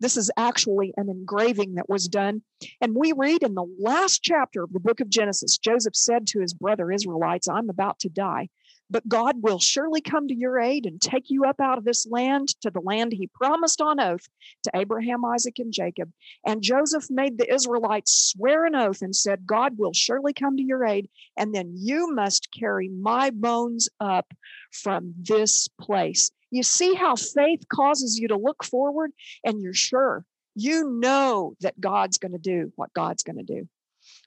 This 0.00 0.16
is 0.16 0.30
actually 0.36 0.92
an 0.96 1.08
engraving 1.08 1.74
that 1.74 1.88
was 1.88 2.08
done. 2.08 2.42
And 2.80 2.96
we 2.96 3.12
read 3.16 3.42
in 3.42 3.54
the 3.54 3.66
last 3.78 4.22
chapter 4.22 4.64
of 4.64 4.72
the 4.72 4.80
book 4.80 5.00
of 5.00 5.08
Genesis 5.08 5.58
Joseph 5.58 5.94
said 5.94 6.26
to 6.28 6.40
his 6.40 6.54
brother 6.54 6.90
Israelites, 6.90 7.48
I'm 7.48 7.70
about 7.70 8.00
to 8.00 8.08
die. 8.08 8.48
But 8.90 9.08
God 9.08 9.42
will 9.42 9.58
surely 9.58 10.00
come 10.00 10.28
to 10.28 10.34
your 10.34 10.58
aid 10.58 10.84
and 10.84 11.00
take 11.00 11.30
you 11.30 11.44
up 11.44 11.60
out 11.60 11.78
of 11.78 11.84
this 11.84 12.06
land 12.06 12.48
to 12.60 12.70
the 12.70 12.80
land 12.80 13.12
he 13.12 13.26
promised 13.26 13.80
on 13.80 13.98
oath 13.98 14.28
to 14.64 14.70
Abraham, 14.74 15.24
Isaac, 15.24 15.58
and 15.58 15.72
Jacob. 15.72 16.12
And 16.46 16.62
Joseph 16.62 17.06
made 17.08 17.38
the 17.38 17.52
Israelites 17.52 18.12
swear 18.12 18.66
an 18.66 18.74
oath 18.74 19.00
and 19.00 19.16
said, 19.16 19.46
God 19.46 19.78
will 19.78 19.94
surely 19.94 20.34
come 20.34 20.56
to 20.58 20.62
your 20.62 20.84
aid, 20.84 21.08
and 21.36 21.54
then 21.54 21.72
you 21.74 22.12
must 22.12 22.48
carry 22.52 22.88
my 22.88 23.30
bones 23.30 23.88
up 23.98 24.32
from 24.70 25.14
this 25.18 25.68
place. 25.80 26.30
You 26.50 26.62
see 26.62 26.94
how 26.94 27.16
faith 27.16 27.64
causes 27.72 28.18
you 28.18 28.28
to 28.28 28.36
look 28.36 28.62
forward 28.62 29.12
and 29.42 29.62
you're 29.62 29.72
sure. 29.72 30.26
You 30.54 30.90
know 31.00 31.54
that 31.60 31.80
God's 31.80 32.18
going 32.18 32.32
to 32.32 32.38
do 32.38 32.72
what 32.76 32.92
God's 32.92 33.22
going 33.22 33.38
to 33.38 33.42
do. 33.42 33.68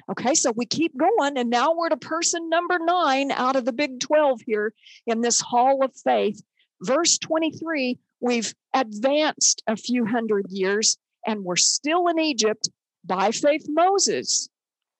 Okay, 0.08 0.36
so 0.36 0.52
we 0.56 0.66
keep 0.66 0.96
going, 0.96 1.38
and 1.38 1.50
now 1.50 1.74
we're 1.74 1.90
to 1.90 1.98
person 1.98 2.48
number 2.48 2.78
nine 2.80 3.32
out 3.32 3.56
of 3.56 3.66
the 3.66 3.74
big 3.74 4.00
12 4.00 4.42
here 4.46 4.74
in 5.08 5.22
this 5.22 5.42
hall 5.42 5.84
of 5.84 5.96
faith. 5.96 6.44
Verse 6.82 7.18
23, 7.18 7.98
we've 8.20 8.54
advanced 8.74 9.64
a 9.66 9.76
few 9.76 10.06
hundred 10.06 10.46
years, 10.50 10.98
and 11.26 11.44
we're 11.44 11.56
still 11.56 12.08
in 12.08 12.20
Egypt 12.20 12.70
by 13.04 13.32
faith 13.32 13.66
Moses. 13.68 14.48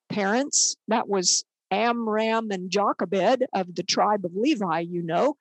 Parents, 0.10 0.76
that 0.88 1.08
was 1.08 1.44
Amram 1.70 2.50
and 2.50 2.72
Jochebed 2.72 3.46
of 3.54 3.76
the 3.76 3.84
tribe 3.84 4.26
of 4.26 4.36
Levi, 4.36 4.80
you 4.80 5.04
know, 5.04 5.38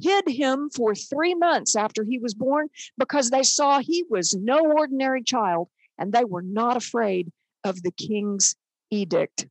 hid 0.00 0.28
him 0.28 0.70
for 0.74 0.94
three 0.94 1.34
months 1.34 1.76
after 1.76 2.02
he 2.04 2.18
was 2.18 2.34
born 2.34 2.68
because 2.98 3.30
they 3.30 3.42
saw 3.44 3.78
he 3.78 4.04
was 4.08 4.34
no 4.34 4.60
ordinary 4.60 5.22
child 5.22 5.68
and 5.98 6.12
they 6.12 6.24
were 6.24 6.42
not 6.42 6.76
afraid 6.76 7.30
of 7.62 7.82
the 7.82 7.92
king's 7.92 8.56
edict. 8.90 9.46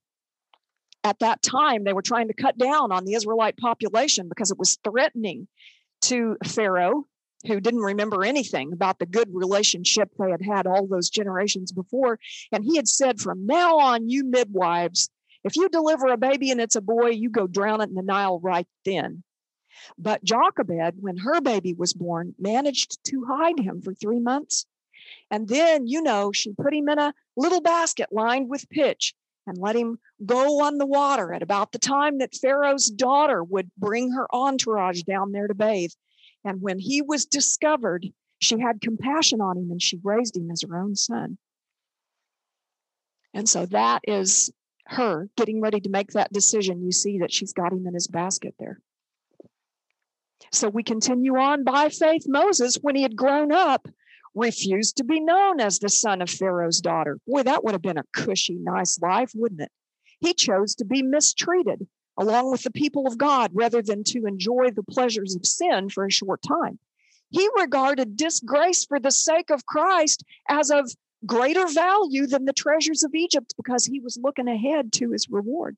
At 1.03 1.19
that 1.19 1.41
time, 1.41 1.83
they 1.83 1.93
were 1.93 2.01
trying 2.01 2.29
to 2.29 2.33
cut 2.33 2.57
down 2.57 2.91
on 2.91 3.03
the 3.03 3.13
Israelite 3.13 3.57
population 3.57 4.29
because 4.29 4.51
it 4.51 4.57
was 4.57 4.77
threatening 4.83 5.47
to 6.03 6.37
Pharaoh, 6.45 7.05
who 7.45 7.59
didn't 7.59 7.81
remember 7.81 8.23
anything 8.23 8.71
about 8.71 8.99
the 8.99 9.05
good 9.05 9.27
relationship 9.33 10.09
they 10.17 10.31
had 10.31 10.41
had 10.41 10.65
all 10.65 10.87
those 10.87 11.09
generations 11.09 11.71
before. 11.71 12.19
And 12.51 12.63
he 12.63 12.77
had 12.77 12.87
said, 12.87 13.19
From 13.19 13.45
now 13.45 13.79
on, 13.79 14.09
you 14.09 14.23
midwives, 14.23 15.09
if 15.43 15.57
you 15.57 15.67
deliver 15.67 16.07
a 16.07 16.17
baby 16.17 16.51
and 16.51 16.61
it's 16.61 16.77
a 16.77 16.81
boy, 16.81 17.09
you 17.09 17.29
go 17.29 17.47
drown 17.47 17.81
it 17.81 17.89
in 17.89 17.95
the 17.95 18.01
Nile 18.01 18.39
right 18.39 18.67
then. 18.85 19.23
But 19.97 20.23
Jochebed, 20.23 20.95
when 21.01 21.17
her 21.17 21.41
baby 21.41 21.73
was 21.73 21.93
born, 21.93 22.35
managed 22.39 23.03
to 23.05 23.25
hide 23.27 23.59
him 23.59 23.81
for 23.81 23.93
three 23.93 24.19
months. 24.19 24.65
And 25.29 25.47
then, 25.47 25.87
you 25.87 26.01
know, 26.01 26.31
she 26.31 26.53
put 26.53 26.73
him 26.73 26.87
in 26.87 26.99
a 26.99 27.13
little 27.35 27.61
basket 27.61 28.09
lined 28.11 28.49
with 28.49 28.69
pitch 28.69 29.13
and 29.45 29.57
let 29.57 29.75
him 29.75 29.97
go 30.25 30.61
on 30.63 30.77
the 30.77 30.85
water 30.85 31.33
at 31.33 31.43
about 31.43 31.71
the 31.71 31.79
time 31.79 32.19
that 32.19 32.35
Pharaoh's 32.35 32.89
daughter 32.89 33.43
would 33.43 33.69
bring 33.77 34.11
her 34.11 34.27
entourage 34.33 35.01
down 35.03 35.31
there 35.31 35.47
to 35.47 35.53
bathe. 35.53 35.91
And 36.45 36.61
when 36.61 36.79
he 36.79 37.01
was 37.01 37.25
discovered, 37.25 38.07
she 38.39 38.59
had 38.59 38.81
compassion 38.81 39.41
on 39.41 39.57
him 39.57 39.71
and 39.71 39.81
she 39.81 39.99
raised 40.03 40.35
him 40.35 40.49
as 40.51 40.63
her 40.67 40.77
own 40.77 40.95
son. 40.95 41.37
And 43.33 43.47
so 43.47 43.65
that 43.67 44.01
is 44.07 44.51
her 44.85 45.29
getting 45.37 45.61
ready 45.61 45.79
to 45.81 45.89
make 45.89 46.11
that 46.11 46.31
decision. 46.31 46.83
You 46.83 46.91
see 46.91 47.19
that 47.19 47.33
she's 47.33 47.53
got 47.53 47.71
him 47.71 47.87
in 47.87 47.93
his 47.93 48.07
basket 48.07 48.53
there. 48.59 48.79
So 50.51 50.69
we 50.69 50.83
continue 50.83 51.37
on 51.37 51.63
by 51.63 51.89
faith. 51.89 52.25
Moses, 52.27 52.77
when 52.81 52.95
he 52.95 53.01
had 53.01 53.15
grown 53.15 53.51
up, 53.51 53.87
refused 54.35 54.97
to 54.97 55.03
be 55.03 55.19
known 55.19 55.59
as 55.59 55.79
the 55.79 55.89
son 55.89 56.21
of 56.21 56.29
Pharaoh's 56.29 56.81
daughter. 56.81 57.19
Boy, 57.27 57.43
that 57.43 57.63
would 57.63 57.73
have 57.73 57.81
been 57.81 57.97
a 57.97 58.05
cushy, 58.13 58.55
nice 58.55 58.99
life, 59.01 59.31
wouldn't 59.35 59.61
it? 59.61 59.71
He 60.19 60.33
chose 60.33 60.75
to 60.75 60.85
be 60.85 61.03
mistreated 61.03 61.87
along 62.17 62.51
with 62.51 62.63
the 62.63 62.71
people 62.71 63.07
of 63.07 63.17
God 63.17 63.51
rather 63.53 63.81
than 63.81 64.03
to 64.05 64.25
enjoy 64.25 64.69
the 64.71 64.83
pleasures 64.83 65.35
of 65.35 65.45
sin 65.45 65.89
for 65.89 66.05
a 66.05 66.11
short 66.11 66.41
time. 66.41 66.79
He 67.29 67.49
regarded 67.59 68.15
disgrace 68.15 68.85
for 68.85 68.99
the 68.99 69.11
sake 69.11 69.49
of 69.49 69.65
Christ 69.65 70.23
as 70.47 70.69
of 70.69 70.91
greater 71.25 71.67
value 71.67 72.27
than 72.27 72.45
the 72.45 72.53
treasures 72.53 73.03
of 73.03 73.15
Egypt 73.15 73.53
because 73.57 73.85
he 73.85 73.99
was 73.99 74.19
looking 74.21 74.47
ahead 74.47 74.93
to 74.93 75.11
his 75.11 75.29
reward. 75.29 75.75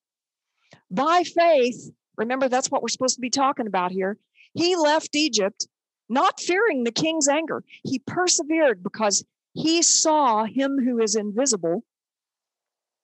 By 0.92 1.24
faith, 1.24 1.92
remember 2.18 2.50
that's 2.50 2.70
what 2.70 2.82
we're 2.82 2.90
supposed 2.90 3.16
to 3.16 3.22
be 3.22 3.30
talking 3.30 3.68
about 3.68 3.92
here. 3.92 4.18
He 4.54 4.76
left 4.76 5.16
Egypt 5.16 5.68
not 6.10 6.40
fearing 6.40 6.84
the 6.84 6.92
king's 6.92 7.28
anger. 7.28 7.64
He 7.84 8.00
persevered 8.00 8.84
because 8.84 9.24
he 9.54 9.82
saw 9.82 10.46
him 10.46 10.80
who 10.84 11.00
is 11.02 11.16
invisible. 11.16 11.84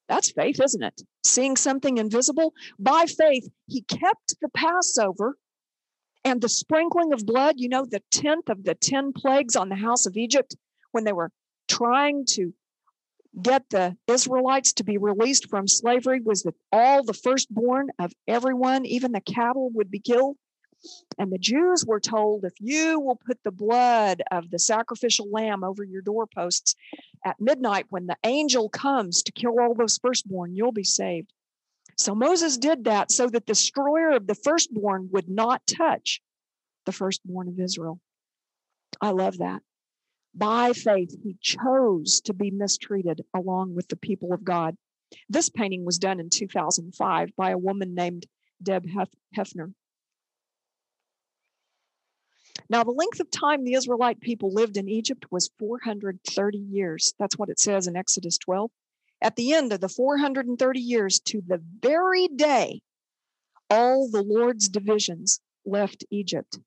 That's 0.07 0.31
faith, 0.31 0.59
isn't 0.61 0.83
it? 0.83 1.01
Seeing 1.23 1.55
something 1.55 1.97
invisible. 1.97 2.53
By 2.77 3.05
faith, 3.05 3.49
he 3.67 3.81
kept 3.83 4.35
the 4.41 4.49
Passover 4.49 5.37
and 6.25 6.41
the 6.41 6.49
sprinkling 6.49 7.13
of 7.13 7.25
blood. 7.25 7.55
You 7.57 7.69
know, 7.69 7.85
the 7.85 8.03
10th 8.11 8.49
of 8.49 8.63
the 8.63 8.75
10 8.75 9.13
plagues 9.13 9.55
on 9.55 9.69
the 9.69 9.75
house 9.75 10.05
of 10.05 10.17
Egypt 10.17 10.55
when 10.91 11.05
they 11.05 11.13
were 11.13 11.31
trying 11.69 12.25
to 12.31 12.53
get 13.41 13.69
the 13.69 13.95
Israelites 14.07 14.73
to 14.73 14.83
be 14.83 14.97
released 14.97 15.49
from 15.49 15.67
slavery 15.67 16.19
was 16.19 16.43
that 16.43 16.55
all 16.71 17.03
the 17.03 17.13
firstborn 17.13 17.89
of 17.97 18.11
everyone, 18.27 18.85
even 18.85 19.13
the 19.13 19.21
cattle, 19.21 19.69
would 19.73 19.89
be 19.89 19.99
killed. 19.99 20.35
And 21.17 21.31
the 21.31 21.37
Jews 21.37 21.85
were 21.85 21.99
told 21.99 22.45
if 22.45 22.53
you 22.59 22.99
will 22.99 23.19
put 23.25 23.39
the 23.43 23.51
blood 23.51 24.23
of 24.31 24.49
the 24.49 24.59
sacrificial 24.59 25.29
lamb 25.29 25.63
over 25.63 25.83
your 25.83 26.01
doorposts 26.01 26.75
at 27.25 27.39
midnight 27.39 27.85
when 27.89 28.07
the 28.07 28.17
angel 28.23 28.69
comes 28.69 29.21
to 29.23 29.31
kill 29.31 29.59
all 29.59 29.75
those 29.75 29.99
firstborn, 29.99 30.55
you'll 30.55 30.71
be 30.71 30.83
saved. 30.83 31.31
So 31.97 32.15
Moses 32.15 32.57
did 32.57 32.85
that 32.85 33.11
so 33.11 33.27
that 33.27 33.45
the 33.45 33.53
destroyer 33.53 34.11
of 34.11 34.25
the 34.25 34.35
firstborn 34.35 35.09
would 35.11 35.29
not 35.29 35.61
touch 35.67 36.21
the 36.85 36.91
firstborn 36.91 37.47
of 37.47 37.59
Israel. 37.59 37.99
I 38.99 39.11
love 39.11 39.37
that. 39.37 39.61
By 40.33 40.73
faith, 40.73 41.15
he 41.21 41.35
chose 41.41 42.21
to 42.21 42.33
be 42.33 42.51
mistreated 42.51 43.21
along 43.35 43.75
with 43.75 43.87
the 43.89 43.97
people 43.97 44.33
of 44.33 44.43
God. 44.43 44.75
This 45.29 45.49
painting 45.49 45.85
was 45.85 45.99
done 45.99 46.19
in 46.19 46.29
2005 46.29 47.35
by 47.35 47.51
a 47.51 47.57
woman 47.57 47.93
named 47.93 48.25
Deb 48.63 48.87
Hefner. 49.35 49.73
Now, 52.69 52.83
the 52.83 52.91
length 52.91 53.19
of 53.19 53.29
time 53.29 53.63
the 53.63 53.73
Israelite 53.73 54.21
people 54.21 54.53
lived 54.53 54.77
in 54.77 54.87
Egypt 54.87 55.25
was 55.29 55.51
430 55.59 56.57
years. 56.57 57.13
That's 57.19 57.37
what 57.37 57.49
it 57.49 57.59
says 57.59 57.87
in 57.87 57.95
Exodus 57.95 58.37
12. 58.37 58.71
At 59.21 59.35
the 59.35 59.53
end 59.53 59.73
of 59.73 59.81
the 59.81 59.89
430 59.89 60.79
years, 60.79 61.19
to 61.19 61.41
the 61.45 61.61
very 61.81 62.27
day, 62.29 62.81
all 63.69 64.09
the 64.09 64.23
Lord's 64.23 64.69
divisions 64.69 65.39
left 65.65 66.05
Egypt. 66.09 66.59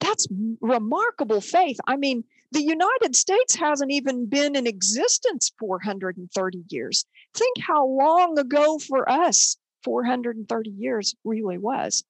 That's 0.00 0.26
remarkable 0.60 1.40
faith. 1.40 1.78
I 1.86 1.96
mean, 1.96 2.24
the 2.52 2.62
United 2.62 3.16
States 3.16 3.54
hasn't 3.54 3.90
even 3.90 4.26
been 4.26 4.54
in 4.54 4.66
existence 4.66 5.52
430 5.58 6.64
years. 6.68 7.04
Think 7.34 7.58
how 7.58 7.86
long 7.86 8.38
ago 8.38 8.78
for 8.78 9.08
us 9.08 9.56
430 9.82 10.70
years 10.70 11.14
really 11.24 11.58
was. 11.58 12.04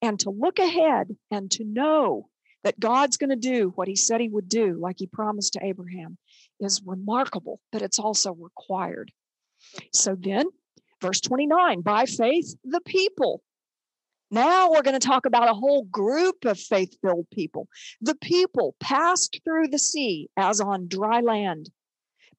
And 0.00 0.18
to 0.20 0.30
look 0.30 0.58
ahead 0.58 1.16
and 1.30 1.50
to 1.52 1.64
know 1.64 2.28
that 2.66 2.80
God's 2.80 3.16
going 3.16 3.30
to 3.30 3.36
do 3.36 3.72
what 3.76 3.86
he 3.86 3.94
said 3.94 4.20
he 4.20 4.28
would 4.28 4.48
do, 4.48 4.76
like 4.76 4.96
he 4.98 5.06
promised 5.06 5.52
to 5.52 5.64
Abraham, 5.64 6.18
is 6.58 6.82
remarkable, 6.84 7.60
but 7.70 7.80
it's 7.80 8.00
also 8.00 8.32
required. 8.32 9.12
So 9.92 10.16
then, 10.18 10.46
verse 11.00 11.20
29 11.20 11.82
by 11.82 12.06
faith, 12.06 12.56
the 12.64 12.80
people. 12.80 13.40
Now 14.32 14.72
we're 14.72 14.82
going 14.82 14.98
to 14.98 15.06
talk 15.06 15.26
about 15.26 15.48
a 15.48 15.54
whole 15.54 15.84
group 15.84 16.44
of 16.44 16.58
faith 16.58 16.92
filled 17.00 17.30
people. 17.32 17.68
The 18.00 18.16
people 18.16 18.74
passed 18.80 19.38
through 19.44 19.68
the 19.68 19.78
sea 19.78 20.28
as 20.36 20.60
on 20.60 20.88
dry 20.88 21.20
land. 21.20 21.70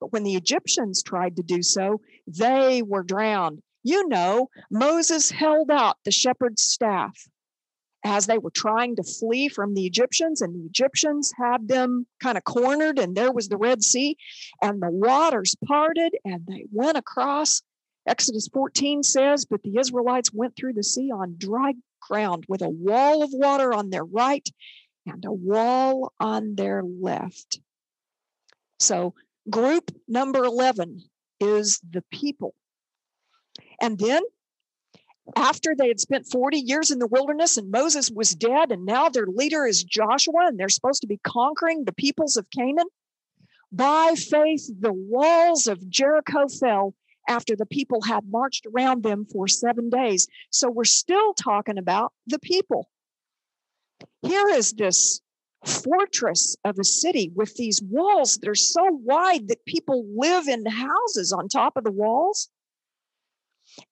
But 0.02 0.12
when 0.12 0.24
the 0.24 0.36
Egyptians 0.36 1.04
tried 1.04 1.38
to 1.38 1.42
do 1.42 1.64
so, 1.64 2.02
they 2.28 2.82
were 2.82 3.04
drowned. 3.04 3.62
You 3.82 4.10
know, 4.10 4.50
Moses 4.70 5.32
held 5.32 5.72
out 5.72 5.96
the 6.04 6.12
shepherd's 6.12 6.64
staff 6.64 7.18
as 8.08 8.26
they 8.26 8.38
were 8.38 8.52
trying 8.52 8.96
to 8.96 9.04
flee 9.04 9.50
from 9.50 9.74
the 9.74 9.86
Egyptians, 9.86 10.42
and 10.42 10.56
the 10.56 10.66
Egyptians 10.66 11.34
had 11.38 11.68
them 11.68 12.08
kind 12.24 12.38
of 12.38 12.46
cornered, 12.46 12.98
and 12.98 13.16
there 13.16 13.34
was 13.34 13.50
the 13.50 13.58
Red 13.58 13.84
Sea, 13.84 14.16
and 14.62 14.82
the 14.82 14.90
waters 14.90 15.56
parted, 15.66 16.16
and 16.24 16.46
they 16.48 16.66
went 16.72 16.98
across. 16.98 17.62
Exodus 18.08 18.48
14 18.48 19.04
says, 19.04 19.46
But 19.46 19.62
the 19.64 19.78
Israelites 19.78 20.34
went 20.34 20.56
through 20.56 20.74
the 20.74 20.84
sea 20.84 21.12
on 21.12 21.36
dry 21.38 21.74
ground 22.00 22.46
with 22.48 22.62
a 22.62 22.70
wall 22.70 23.24
of 23.24 23.30
water 23.34 23.74
on 23.74 23.90
their 23.90 24.06
right 24.06 24.48
and 25.06 25.26
a 25.26 25.32
wall 25.32 26.14
on 26.20 26.56
their 26.56 26.84
left. 26.84 27.60
So, 28.80 29.16
group 29.50 29.92
number 30.08 30.46
11 30.46 31.02
is 31.42 31.82
the 31.90 32.04
people. 32.12 32.56
And 33.82 34.00
then 34.00 34.24
after 35.36 35.76
they 35.76 35.88
had 35.88 36.00
spent 36.00 36.28
40 36.28 36.58
years 36.58 36.92
in 36.92 37.00
the 37.00 37.08
wilderness 37.08 37.58
and 37.58 37.72
Moses 37.72 38.10
was 38.10 38.36
dead, 38.36 38.72
and 38.72 38.86
now 38.86 39.10
their 39.10 39.28
leader 39.28 39.66
is 39.66 39.84
Joshua, 39.84 40.48
and 40.48 40.60
they're 40.60 40.70
supposed 40.70 41.02
to 41.02 41.08
be 41.08 41.20
conquering 41.24 41.84
the 41.84 41.94
peoples 41.94 42.38
of 42.38 42.50
Canaan. 42.50 42.88
By 43.72 44.16
faith, 44.16 44.70
the 44.80 44.94
walls 44.94 45.68
of 45.68 45.90
Jericho 45.90 46.48
fell 46.48 46.96
after 47.28 47.56
the 47.56 47.66
people 47.66 48.02
had 48.02 48.24
marched 48.30 48.66
around 48.66 49.04
them 49.04 49.26
for 49.26 49.48
seven 49.48 49.90
days. 49.90 50.28
So 50.50 50.70
we're 50.70 50.86
still 50.86 51.34
talking 51.34 51.78
about 51.78 52.14
the 52.28 52.40
people. 52.40 52.90
Here 54.22 54.48
is 54.48 54.72
this 54.74 55.20
fortress 55.66 56.56
of 56.64 56.80
a 56.80 56.84
city 56.84 57.32
with 57.36 57.54
these 57.56 57.82
walls 57.82 58.38
that 58.38 58.50
are 58.50 58.56
so 58.56 58.86
wide 58.90 59.50
that 59.50 59.66
people 59.66 60.06
live 60.16 60.48
in 60.48 60.66
houses 60.66 61.34
on 61.34 61.50
top 61.50 61.76
of 61.76 61.84
the 61.84 61.92
walls. 61.92 62.50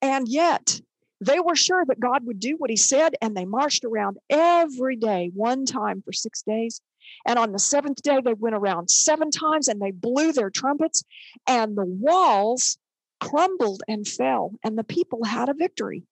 And 0.00 0.26
yet, 0.26 0.80
they 1.20 1.40
were 1.40 1.56
sure 1.56 1.84
that 1.86 2.00
God 2.00 2.26
would 2.26 2.40
do 2.40 2.56
what 2.56 2.70
he 2.70 2.76
said, 2.76 3.14
and 3.22 3.36
they 3.36 3.44
marched 3.44 3.84
around 3.84 4.18
every 4.28 4.96
day, 4.96 5.30
one 5.34 5.64
time 5.64 6.02
for 6.02 6.12
six 6.12 6.42
days. 6.42 6.80
And 7.24 7.38
on 7.38 7.52
the 7.52 7.58
seventh 7.58 8.02
day, 8.02 8.20
they 8.22 8.34
went 8.34 8.56
around 8.56 8.90
seven 8.90 9.30
times 9.30 9.68
and 9.68 9.80
they 9.80 9.92
blew 9.92 10.32
their 10.32 10.50
trumpets, 10.50 11.04
and 11.46 11.76
the 11.76 11.86
walls 11.86 12.78
crumbled 13.20 13.82
and 13.88 14.06
fell, 14.06 14.52
and 14.62 14.76
the 14.76 14.84
people 14.84 15.24
had 15.24 15.48
a 15.48 15.54
victory. 15.54 16.02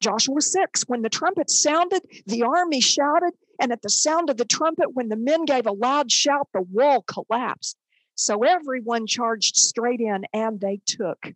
Joshua 0.00 0.40
6, 0.40 0.82
when 0.88 1.02
the 1.02 1.08
trumpet 1.08 1.48
sounded, 1.48 2.02
the 2.26 2.42
army 2.42 2.80
shouted, 2.80 3.34
and 3.60 3.70
at 3.70 3.82
the 3.82 3.88
sound 3.88 4.30
of 4.30 4.36
the 4.36 4.44
trumpet, 4.44 4.94
when 4.94 5.08
the 5.08 5.16
men 5.16 5.44
gave 5.44 5.66
a 5.66 5.72
loud 5.72 6.10
shout, 6.10 6.48
the 6.52 6.62
wall 6.62 7.02
collapsed. 7.02 7.76
So 8.16 8.42
everyone 8.42 9.06
charged 9.06 9.56
straight 9.56 10.00
in, 10.00 10.24
and 10.32 10.60
they 10.60 10.80
took 10.84 11.32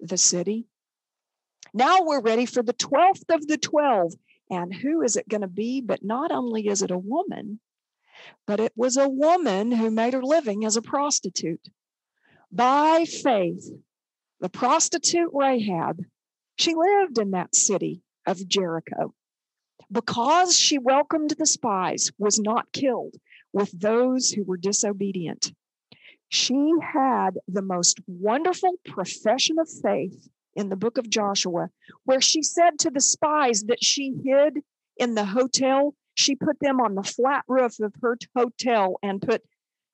the 0.00 0.18
city. 0.18 0.66
Now 1.72 2.02
we're 2.02 2.20
ready 2.20 2.46
for 2.46 2.62
the 2.62 2.74
12th 2.74 3.32
of 3.34 3.46
the 3.46 3.58
12. 3.58 4.12
And 4.50 4.74
who 4.74 5.02
is 5.02 5.16
it 5.16 5.28
going 5.28 5.42
to 5.42 5.48
be? 5.48 5.80
But 5.80 6.02
not 6.02 6.32
only 6.32 6.66
is 6.66 6.82
it 6.82 6.90
a 6.90 6.98
woman, 6.98 7.60
but 8.46 8.60
it 8.60 8.72
was 8.76 8.96
a 8.96 9.08
woman 9.08 9.70
who 9.70 9.90
made 9.90 10.12
her 10.12 10.22
living 10.22 10.64
as 10.64 10.76
a 10.76 10.82
prostitute. 10.82 11.68
By 12.50 13.04
faith, 13.04 13.70
the 14.40 14.48
prostitute 14.48 15.30
Rahab, 15.32 16.04
she 16.56 16.74
lived 16.74 17.18
in 17.18 17.30
that 17.30 17.54
city 17.54 18.02
of 18.26 18.46
Jericho. 18.48 19.14
Because 19.92 20.56
she 20.56 20.78
welcomed 20.78 21.30
the 21.30 21.46
spies, 21.46 22.10
was 22.18 22.38
not 22.38 22.72
killed 22.72 23.14
with 23.52 23.70
those 23.78 24.30
who 24.30 24.44
were 24.44 24.56
disobedient. 24.56 25.52
She 26.28 26.72
had 26.80 27.38
the 27.48 27.62
most 27.62 28.00
wonderful 28.06 28.74
profession 28.84 29.58
of 29.58 29.68
faith 29.68 30.28
in 30.54 30.68
the 30.68 30.76
book 30.76 30.98
of 30.98 31.08
Joshua, 31.08 31.68
where 32.04 32.20
she 32.20 32.42
said 32.42 32.78
to 32.80 32.90
the 32.90 33.00
spies 33.00 33.64
that 33.64 33.82
she 33.82 34.14
hid 34.24 34.60
in 34.96 35.14
the 35.14 35.24
hotel, 35.24 35.94
she 36.14 36.34
put 36.34 36.58
them 36.60 36.80
on 36.80 36.94
the 36.94 37.02
flat 37.02 37.44
roof 37.48 37.78
of 37.80 37.94
her 38.02 38.16
hotel 38.36 38.98
and 39.02 39.22
put 39.22 39.42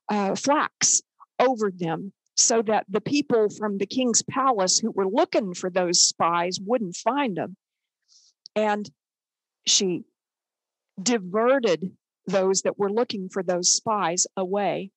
uh, 0.08 0.34
flax 0.34 1.02
over 1.38 1.70
them 1.70 2.12
so 2.36 2.62
that 2.62 2.84
the 2.88 3.00
people 3.00 3.48
from 3.48 3.78
the 3.78 3.86
king's 3.86 4.22
palace 4.22 4.78
who 4.78 4.90
were 4.90 5.08
looking 5.08 5.54
for 5.54 5.70
those 5.70 6.00
spies 6.00 6.58
wouldn't 6.60 6.96
find 6.96 7.36
them. 7.36 7.56
And 8.54 8.88
she 9.66 10.04
diverted 11.00 11.92
those 12.26 12.62
that 12.62 12.78
were 12.78 12.90
looking 12.90 13.28
for 13.28 13.42
those 13.42 13.74
spies 13.74 14.26
away. 14.36 14.90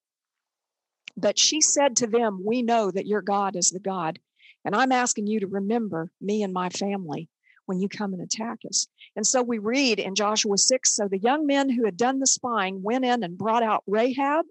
But 1.16 1.38
she 1.38 1.60
said 1.60 1.96
to 1.96 2.06
them, 2.06 2.42
We 2.44 2.62
know 2.62 2.90
that 2.90 3.06
your 3.06 3.22
God 3.22 3.56
is 3.56 3.70
the 3.70 3.80
God 3.80 4.18
and 4.64 4.74
I'm 4.74 4.92
asking 4.92 5.26
you 5.26 5.40
to 5.40 5.46
remember 5.46 6.10
me 6.20 6.42
and 6.42 6.52
my 6.52 6.68
family 6.68 7.28
when 7.66 7.80
you 7.80 7.88
come 7.88 8.12
and 8.12 8.22
attack 8.22 8.58
us. 8.68 8.88
And 9.14 9.26
so 9.26 9.42
we 9.42 9.58
read 9.58 9.98
in 9.98 10.14
Joshua 10.14 10.58
6 10.58 10.94
so 10.94 11.08
the 11.08 11.18
young 11.18 11.46
men 11.46 11.70
who 11.70 11.84
had 11.84 11.96
done 11.96 12.18
the 12.18 12.26
spying 12.26 12.82
went 12.82 13.04
in 13.04 13.22
and 13.22 13.38
brought 13.38 13.62
out 13.62 13.84
Rahab, 13.86 14.46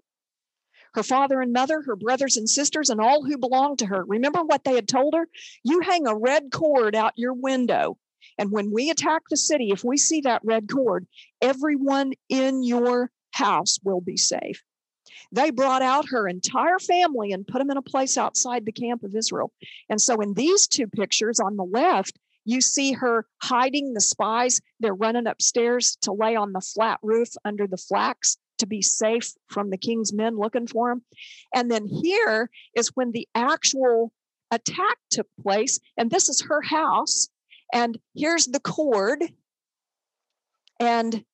her 0.94 1.02
father 1.02 1.40
and 1.40 1.52
mother, 1.52 1.82
her 1.82 1.96
brothers 1.96 2.36
and 2.36 2.48
sisters, 2.48 2.90
and 2.90 3.00
all 3.00 3.22
who 3.22 3.38
belonged 3.38 3.80
to 3.80 3.86
her. 3.86 4.04
Remember 4.04 4.42
what 4.42 4.64
they 4.64 4.74
had 4.74 4.88
told 4.88 5.14
her? 5.14 5.28
You 5.62 5.80
hang 5.80 6.06
a 6.06 6.16
red 6.16 6.50
cord 6.50 6.94
out 6.94 7.12
your 7.16 7.34
window. 7.34 7.98
And 8.38 8.50
when 8.50 8.72
we 8.72 8.90
attack 8.90 9.22
the 9.28 9.36
city, 9.36 9.70
if 9.70 9.84
we 9.84 9.96
see 9.96 10.22
that 10.22 10.42
red 10.44 10.68
cord, 10.70 11.06
everyone 11.40 12.14
in 12.28 12.62
your 12.62 13.10
house 13.32 13.78
will 13.84 14.00
be 14.00 14.16
safe. 14.16 14.62
They 15.32 15.50
brought 15.50 15.82
out 15.82 16.08
her 16.08 16.26
entire 16.26 16.78
family 16.78 17.32
and 17.32 17.46
put 17.46 17.58
them 17.58 17.70
in 17.70 17.76
a 17.76 17.82
place 17.82 18.18
outside 18.18 18.64
the 18.64 18.72
camp 18.72 19.04
of 19.04 19.14
Israel. 19.14 19.52
And 19.88 20.00
so, 20.00 20.20
in 20.20 20.34
these 20.34 20.66
two 20.66 20.86
pictures 20.86 21.38
on 21.38 21.56
the 21.56 21.64
left, 21.64 22.18
you 22.44 22.60
see 22.60 22.92
her 22.92 23.26
hiding 23.42 23.94
the 23.94 24.00
spies. 24.00 24.60
They're 24.80 24.94
running 24.94 25.26
upstairs 25.26 25.96
to 26.02 26.12
lay 26.12 26.36
on 26.36 26.52
the 26.52 26.60
flat 26.60 26.98
roof 27.02 27.28
under 27.44 27.66
the 27.66 27.76
flax 27.76 28.38
to 28.58 28.66
be 28.66 28.82
safe 28.82 29.32
from 29.48 29.70
the 29.70 29.78
king's 29.78 30.12
men 30.12 30.36
looking 30.36 30.66
for 30.66 30.90
him. 30.90 31.02
And 31.54 31.70
then 31.70 31.86
here 31.86 32.50
is 32.74 32.88
when 32.94 33.12
the 33.12 33.28
actual 33.34 34.12
attack 34.50 34.98
took 35.10 35.26
place. 35.42 35.80
And 35.96 36.10
this 36.10 36.28
is 36.28 36.42
her 36.42 36.62
house. 36.62 37.28
And 37.72 37.98
here's 38.14 38.46
the 38.46 38.60
cord. 38.60 39.22
And 40.78 41.24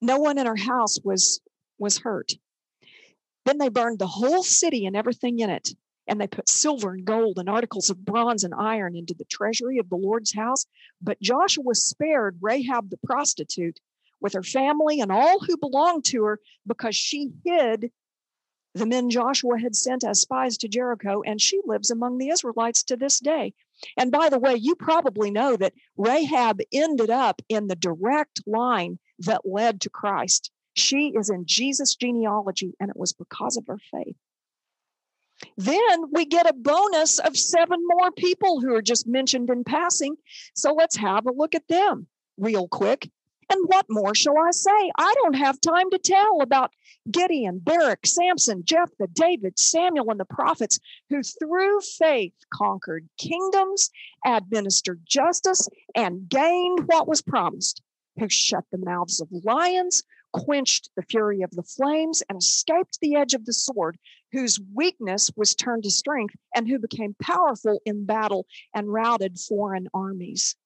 no 0.00 0.18
one 0.18 0.38
in 0.38 0.46
her 0.46 0.56
house 0.56 0.98
was 1.02 1.40
was 1.78 1.98
hurt. 1.98 2.32
Then 3.44 3.58
they 3.58 3.68
burned 3.68 3.98
the 3.98 4.06
whole 4.06 4.42
city 4.42 4.86
and 4.86 4.96
everything 4.96 5.38
in 5.38 5.50
it. 5.50 5.70
And 6.06 6.20
they 6.20 6.26
put 6.26 6.48
silver 6.48 6.92
and 6.92 7.04
gold 7.04 7.38
and 7.38 7.48
articles 7.48 7.88
of 7.90 8.04
bronze 8.04 8.42
and 8.42 8.54
iron 8.54 8.96
into 8.96 9.14
the 9.14 9.24
treasury 9.24 9.78
of 9.78 9.88
the 9.88 9.96
Lord's 9.96 10.34
house. 10.34 10.66
But 11.00 11.20
Joshua 11.20 11.74
spared 11.74 12.38
Rahab 12.40 12.90
the 12.90 12.98
prostitute 13.04 13.78
with 14.20 14.32
her 14.32 14.42
family 14.42 15.00
and 15.00 15.12
all 15.12 15.38
who 15.38 15.56
belonged 15.56 16.04
to 16.06 16.24
her 16.24 16.40
because 16.66 16.96
she 16.96 17.30
hid 17.44 17.90
the 18.74 18.86
men 18.86 19.10
Joshua 19.10 19.58
had 19.58 19.74
sent 19.74 20.04
as 20.04 20.20
spies 20.20 20.56
to 20.58 20.68
Jericho, 20.68 21.22
and 21.22 21.40
she 21.40 21.60
lives 21.64 21.90
among 21.90 22.18
the 22.18 22.28
Israelites 22.28 22.84
to 22.84 22.96
this 22.96 23.18
day. 23.18 23.52
And 23.96 24.12
by 24.12 24.28
the 24.28 24.38
way, 24.38 24.54
you 24.54 24.76
probably 24.76 25.30
know 25.30 25.56
that 25.56 25.74
Rahab 25.96 26.60
ended 26.72 27.10
up 27.10 27.42
in 27.48 27.66
the 27.66 27.74
direct 27.74 28.42
line 28.46 28.98
that 29.20 29.42
led 29.44 29.80
to 29.80 29.90
Christ. 29.90 30.52
She 30.74 31.12
is 31.14 31.30
in 31.30 31.46
Jesus' 31.46 31.94
genealogy, 31.96 32.74
and 32.80 32.90
it 32.90 32.96
was 32.96 33.12
because 33.12 33.56
of 33.56 33.66
her 33.66 33.78
faith. 33.90 34.16
Then 35.56 36.10
we 36.12 36.26
get 36.26 36.48
a 36.48 36.54
bonus 36.54 37.18
of 37.18 37.36
seven 37.36 37.80
more 37.82 38.10
people 38.12 38.60
who 38.60 38.74
are 38.74 38.82
just 38.82 39.06
mentioned 39.06 39.50
in 39.50 39.64
passing. 39.64 40.16
So 40.54 40.72
let's 40.72 40.96
have 40.96 41.26
a 41.26 41.32
look 41.32 41.54
at 41.54 41.68
them 41.68 42.06
real 42.36 42.68
quick. 42.68 43.10
And 43.50 43.66
what 43.66 43.86
more 43.88 44.14
shall 44.14 44.38
I 44.38 44.52
say? 44.52 44.92
I 44.96 45.12
don't 45.16 45.34
have 45.34 45.60
time 45.60 45.90
to 45.90 45.98
tell 45.98 46.40
about 46.40 46.72
Gideon, 47.10 47.58
Barak, 47.58 48.06
Samson, 48.06 48.62
Jephthah, 48.64 49.08
David, 49.12 49.58
Samuel, 49.58 50.10
and 50.10 50.20
the 50.20 50.24
prophets 50.24 50.78
who 51.08 51.22
through 51.22 51.80
faith 51.80 52.34
conquered 52.54 53.08
kingdoms, 53.18 53.90
administered 54.24 55.00
justice, 55.04 55.68
and 55.96 56.28
gained 56.28 56.86
what 56.86 57.08
was 57.08 57.22
promised, 57.22 57.82
who 58.18 58.28
shut 58.28 58.64
the 58.70 58.78
mouths 58.78 59.20
of 59.20 59.28
lions, 59.32 60.04
quenched 60.32 60.90
the 60.96 61.02
fury 61.02 61.42
of 61.42 61.50
the 61.50 61.62
flames, 61.62 62.22
and 62.28 62.38
escaped 62.38 62.98
the 63.00 63.16
edge 63.16 63.34
of 63.34 63.44
the 63.44 63.52
sword, 63.52 63.98
whose 64.32 64.60
weakness 64.74 65.30
was 65.36 65.54
turned 65.54 65.82
to 65.84 65.90
strength, 65.90 66.34
and 66.54 66.68
who 66.68 66.78
became 66.78 67.14
powerful 67.20 67.80
in 67.84 68.04
battle 68.04 68.46
and 68.74 68.92
routed 68.92 69.38
foreign 69.38 69.88
armies. 69.92 70.56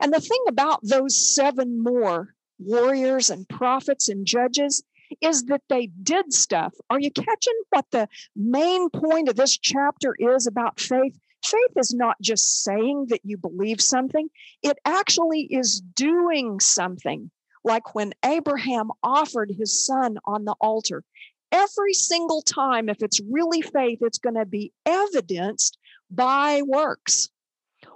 And 0.00 0.12
the 0.12 0.20
thing 0.20 0.44
about 0.48 0.80
those 0.82 1.34
seven 1.34 1.82
more 1.82 2.34
warriors 2.58 3.30
and 3.30 3.48
prophets 3.48 4.08
and 4.08 4.26
judges 4.26 4.82
is 5.20 5.44
that 5.44 5.62
they 5.68 5.86
did 6.02 6.32
stuff. 6.32 6.74
Are 6.90 7.00
you 7.00 7.10
catching 7.10 7.60
what 7.70 7.86
the 7.90 8.08
main 8.36 8.90
point 8.90 9.28
of 9.28 9.36
this 9.36 9.56
chapter 9.56 10.14
is 10.18 10.46
about 10.46 10.80
faith? 10.80 11.18
Faith 11.44 11.72
is 11.76 11.94
not 11.94 12.16
just 12.20 12.62
saying 12.64 13.06
that 13.08 13.20
you 13.24 13.38
believe 13.38 13.80
something, 13.80 14.28
it 14.62 14.78
actually 14.84 15.42
is 15.42 15.80
doing 15.80 16.60
something. 16.60 17.30
Like 17.64 17.94
when 17.94 18.12
Abraham 18.24 18.90
offered 19.02 19.50
his 19.50 19.84
son 19.84 20.18
on 20.24 20.44
the 20.44 20.54
altar. 20.60 21.04
Every 21.50 21.94
single 21.94 22.42
time, 22.42 22.88
if 22.88 23.02
it's 23.02 23.20
really 23.20 23.62
faith, 23.62 24.00
it's 24.02 24.18
going 24.18 24.34
to 24.36 24.44
be 24.44 24.72
evidenced 24.84 25.78
by 26.10 26.62
works. 26.62 27.30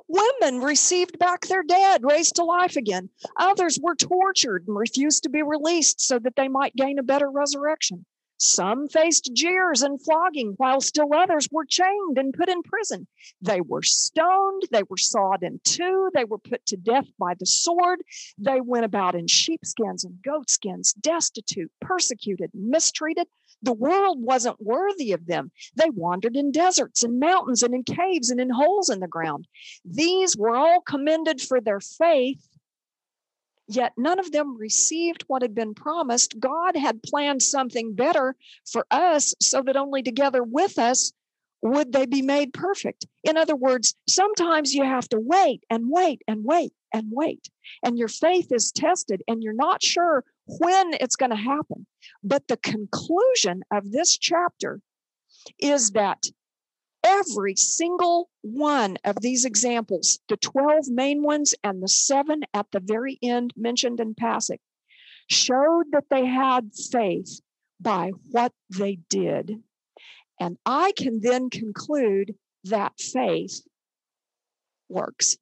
Women 0.09 0.61
received 0.61 1.19
back 1.19 1.47
their 1.47 1.63
dead, 1.63 2.03
raised 2.05 2.37
to 2.37 2.45
life 2.45 2.77
again. 2.77 3.09
Others 3.37 3.79
were 3.81 3.95
tortured 3.95 4.65
and 4.67 4.77
refused 4.77 5.23
to 5.23 5.31
be 5.31 5.43
released 5.43 6.01
so 6.01 6.19
that 6.19 6.37
they 6.37 6.49
might 6.49 6.77
gain 6.77 6.99
a 6.99 7.03
better 7.03 7.31
resurrection. 7.31 8.05
Some 8.45 8.89
faced 8.89 9.31
jeers 9.35 9.83
and 9.83 10.03
flogging, 10.03 10.55
while 10.57 10.81
still 10.81 11.15
others 11.15 11.49
were 11.53 11.65
chained 11.65 12.19
and 12.19 12.35
put 12.35 12.49
in 12.49 12.65
prison. 12.65 13.07
They 13.41 13.61
were 13.61 13.83
stoned, 13.83 14.65
they 14.73 14.83
were 14.83 14.97
sawed 14.97 15.45
in 15.45 15.61
two, 15.63 16.11
they 16.13 16.25
were 16.25 16.39
put 16.39 16.67
to 16.67 16.77
death 16.77 17.07
by 17.21 17.35
the 17.35 17.47
sword. 17.47 18.03
They 18.37 18.61
went 18.61 18.85
about 18.85 19.15
in 19.15 19.29
sheepskins 19.29 20.03
and 20.03 20.21
goatskins, 20.23 20.93
destitute, 20.95 21.71
persecuted, 21.81 22.51
mistreated, 22.53 23.29
the 23.63 23.73
world 23.73 24.21
wasn't 24.21 24.61
worthy 24.61 25.13
of 25.13 25.27
them. 25.27 25.53
They 25.77 25.89
wandered 25.91 26.37
in 26.37 26.51
deserts 26.51 27.05
and 27.05 27.21
mountains 27.21 27.63
and 27.63 27.73
in 27.73 27.85
caves 27.85 28.31
and 28.31 28.41
in 28.41 28.51
holes 28.51 28.91
in 28.91 28.99
the 28.99 29.07
ground. 29.07 29.47
These 29.85 30.37
were 30.37 30.57
all 30.57 30.81
commended 30.81 31.41
for 31.41 31.61
their 31.61 31.79
faith, 31.79 32.45
yet 33.69 33.93
none 33.97 34.19
of 34.19 34.33
them 34.33 34.57
received 34.57 35.25
what 35.27 35.43
had 35.43 35.55
been 35.55 35.75
promised. 35.75 36.39
God 36.39 36.77
had 36.77 37.03
planned 37.03 37.43
something 37.43 37.95
better 37.95 38.37
for 38.71 38.87
us 38.91 39.35
so 39.41 39.63
that 39.63 39.77
only 39.77 40.03
together 40.03 40.43
with 40.43 40.79
us 40.79 41.13
would 41.63 41.93
they 41.93 42.07
be 42.07 42.23
made 42.23 42.53
perfect. 42.53 43.07
In 43.23 43.37
other 43.37 43.55
words, 43.55 43.95
sometimes 44.09 44.75
you 44.75 44.85
have 44.85 45.09
to 45.11 45.21
wait 45.21 45.65
and 45.71 45.85
wait 45.89 46.23
and 46.27 46.45
wait 46.45 46.73
and 46.93 47.07
wait, 47.11 47.49
and 47.83 47.97
your 47.97 48.09
faith 48.09 48.53
is 48.53 48.73
tested, 48.73 49.23
and 49.29 49.43
you're 49.43 49.55
not 49.55 49.83
sure 49.83 50.25
when 50.47 50.95
it's 50.95 51.17
going 51.17 51.31
to 51.31 51.37
happen. 51.37 51.87
But 52.23 52.49
the 52.49 52.57
conclusion 52.59 53.63
of 53.73 53.93
this 53.93 54.19
chapter 54.19 54.81
is 55.59 55.93
that 55.93 56.25
every 57.05 57.57
single 57.57 58.29
one 58.43 58.97
of 59.05 59.17
these 59.21 59.45
examples, 59.45 60.21
the 60.29 60.37
12 60.37 60.89
main 60.89 61.23
ones 61.23 61.55
and 61.63 61.83
the 61.83 61.89
seven 61.89 62.43
at 62.55 62.67
the 62.73 62.81
very 62.81 63.19
end 63.23 63.53
mentioned 63.57 64.01
in 64.01 64.15
passing, 64.15 64.59
showed 65.29 65.85
that 65.93 66.05
they 66.11 66.27
had 66.27 66.71
faith 66.91 67.41
by 67.81 68.11
what 68.31 68.53
they 68.71 68.99
did. 69.09 69.63
And 70.41 70.57
I 70.65 70.93
can 70.97 71.21
then 71.21 71.51
conclude 71.51 72.35
that 72.65 72.93
faith 72.99 73.63
works. 74.89 75.37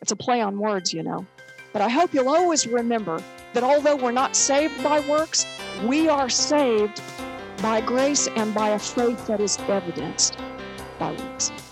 It's 0.00 0.12
a 0.12 0.16
play 0.16 0.40
on 0.40 0.58
words, 0.58 0.92
you 0.92 1.02
know. 1.02 1.26
But 1.72 1.82
I 1.82 1.88
hope 1.88 2.12
you'll 2.14 2.28
always 2.28 2.66
remember 2.66 3.22
that 3.52 3.62
although 3.62 3.96
we're 3.96 4.10
not 4.10 4.34
saved 4.34 4.82
by 4.82 5.00
works, 5.00 5.46
we 5.84 6.08
are 6.08 6.28
saved 6.28 7.00
by 7.60 7.80
grace 7.80 8.26
and 8.36 8.54
by 8.54 8.70
a 8.70 8.78
faith 8.78 9.26
that 9.26 9.40
is 9.40 9.58
evidenced 9.68 10.36
by 10.98 11.12
works. 11.12 11.69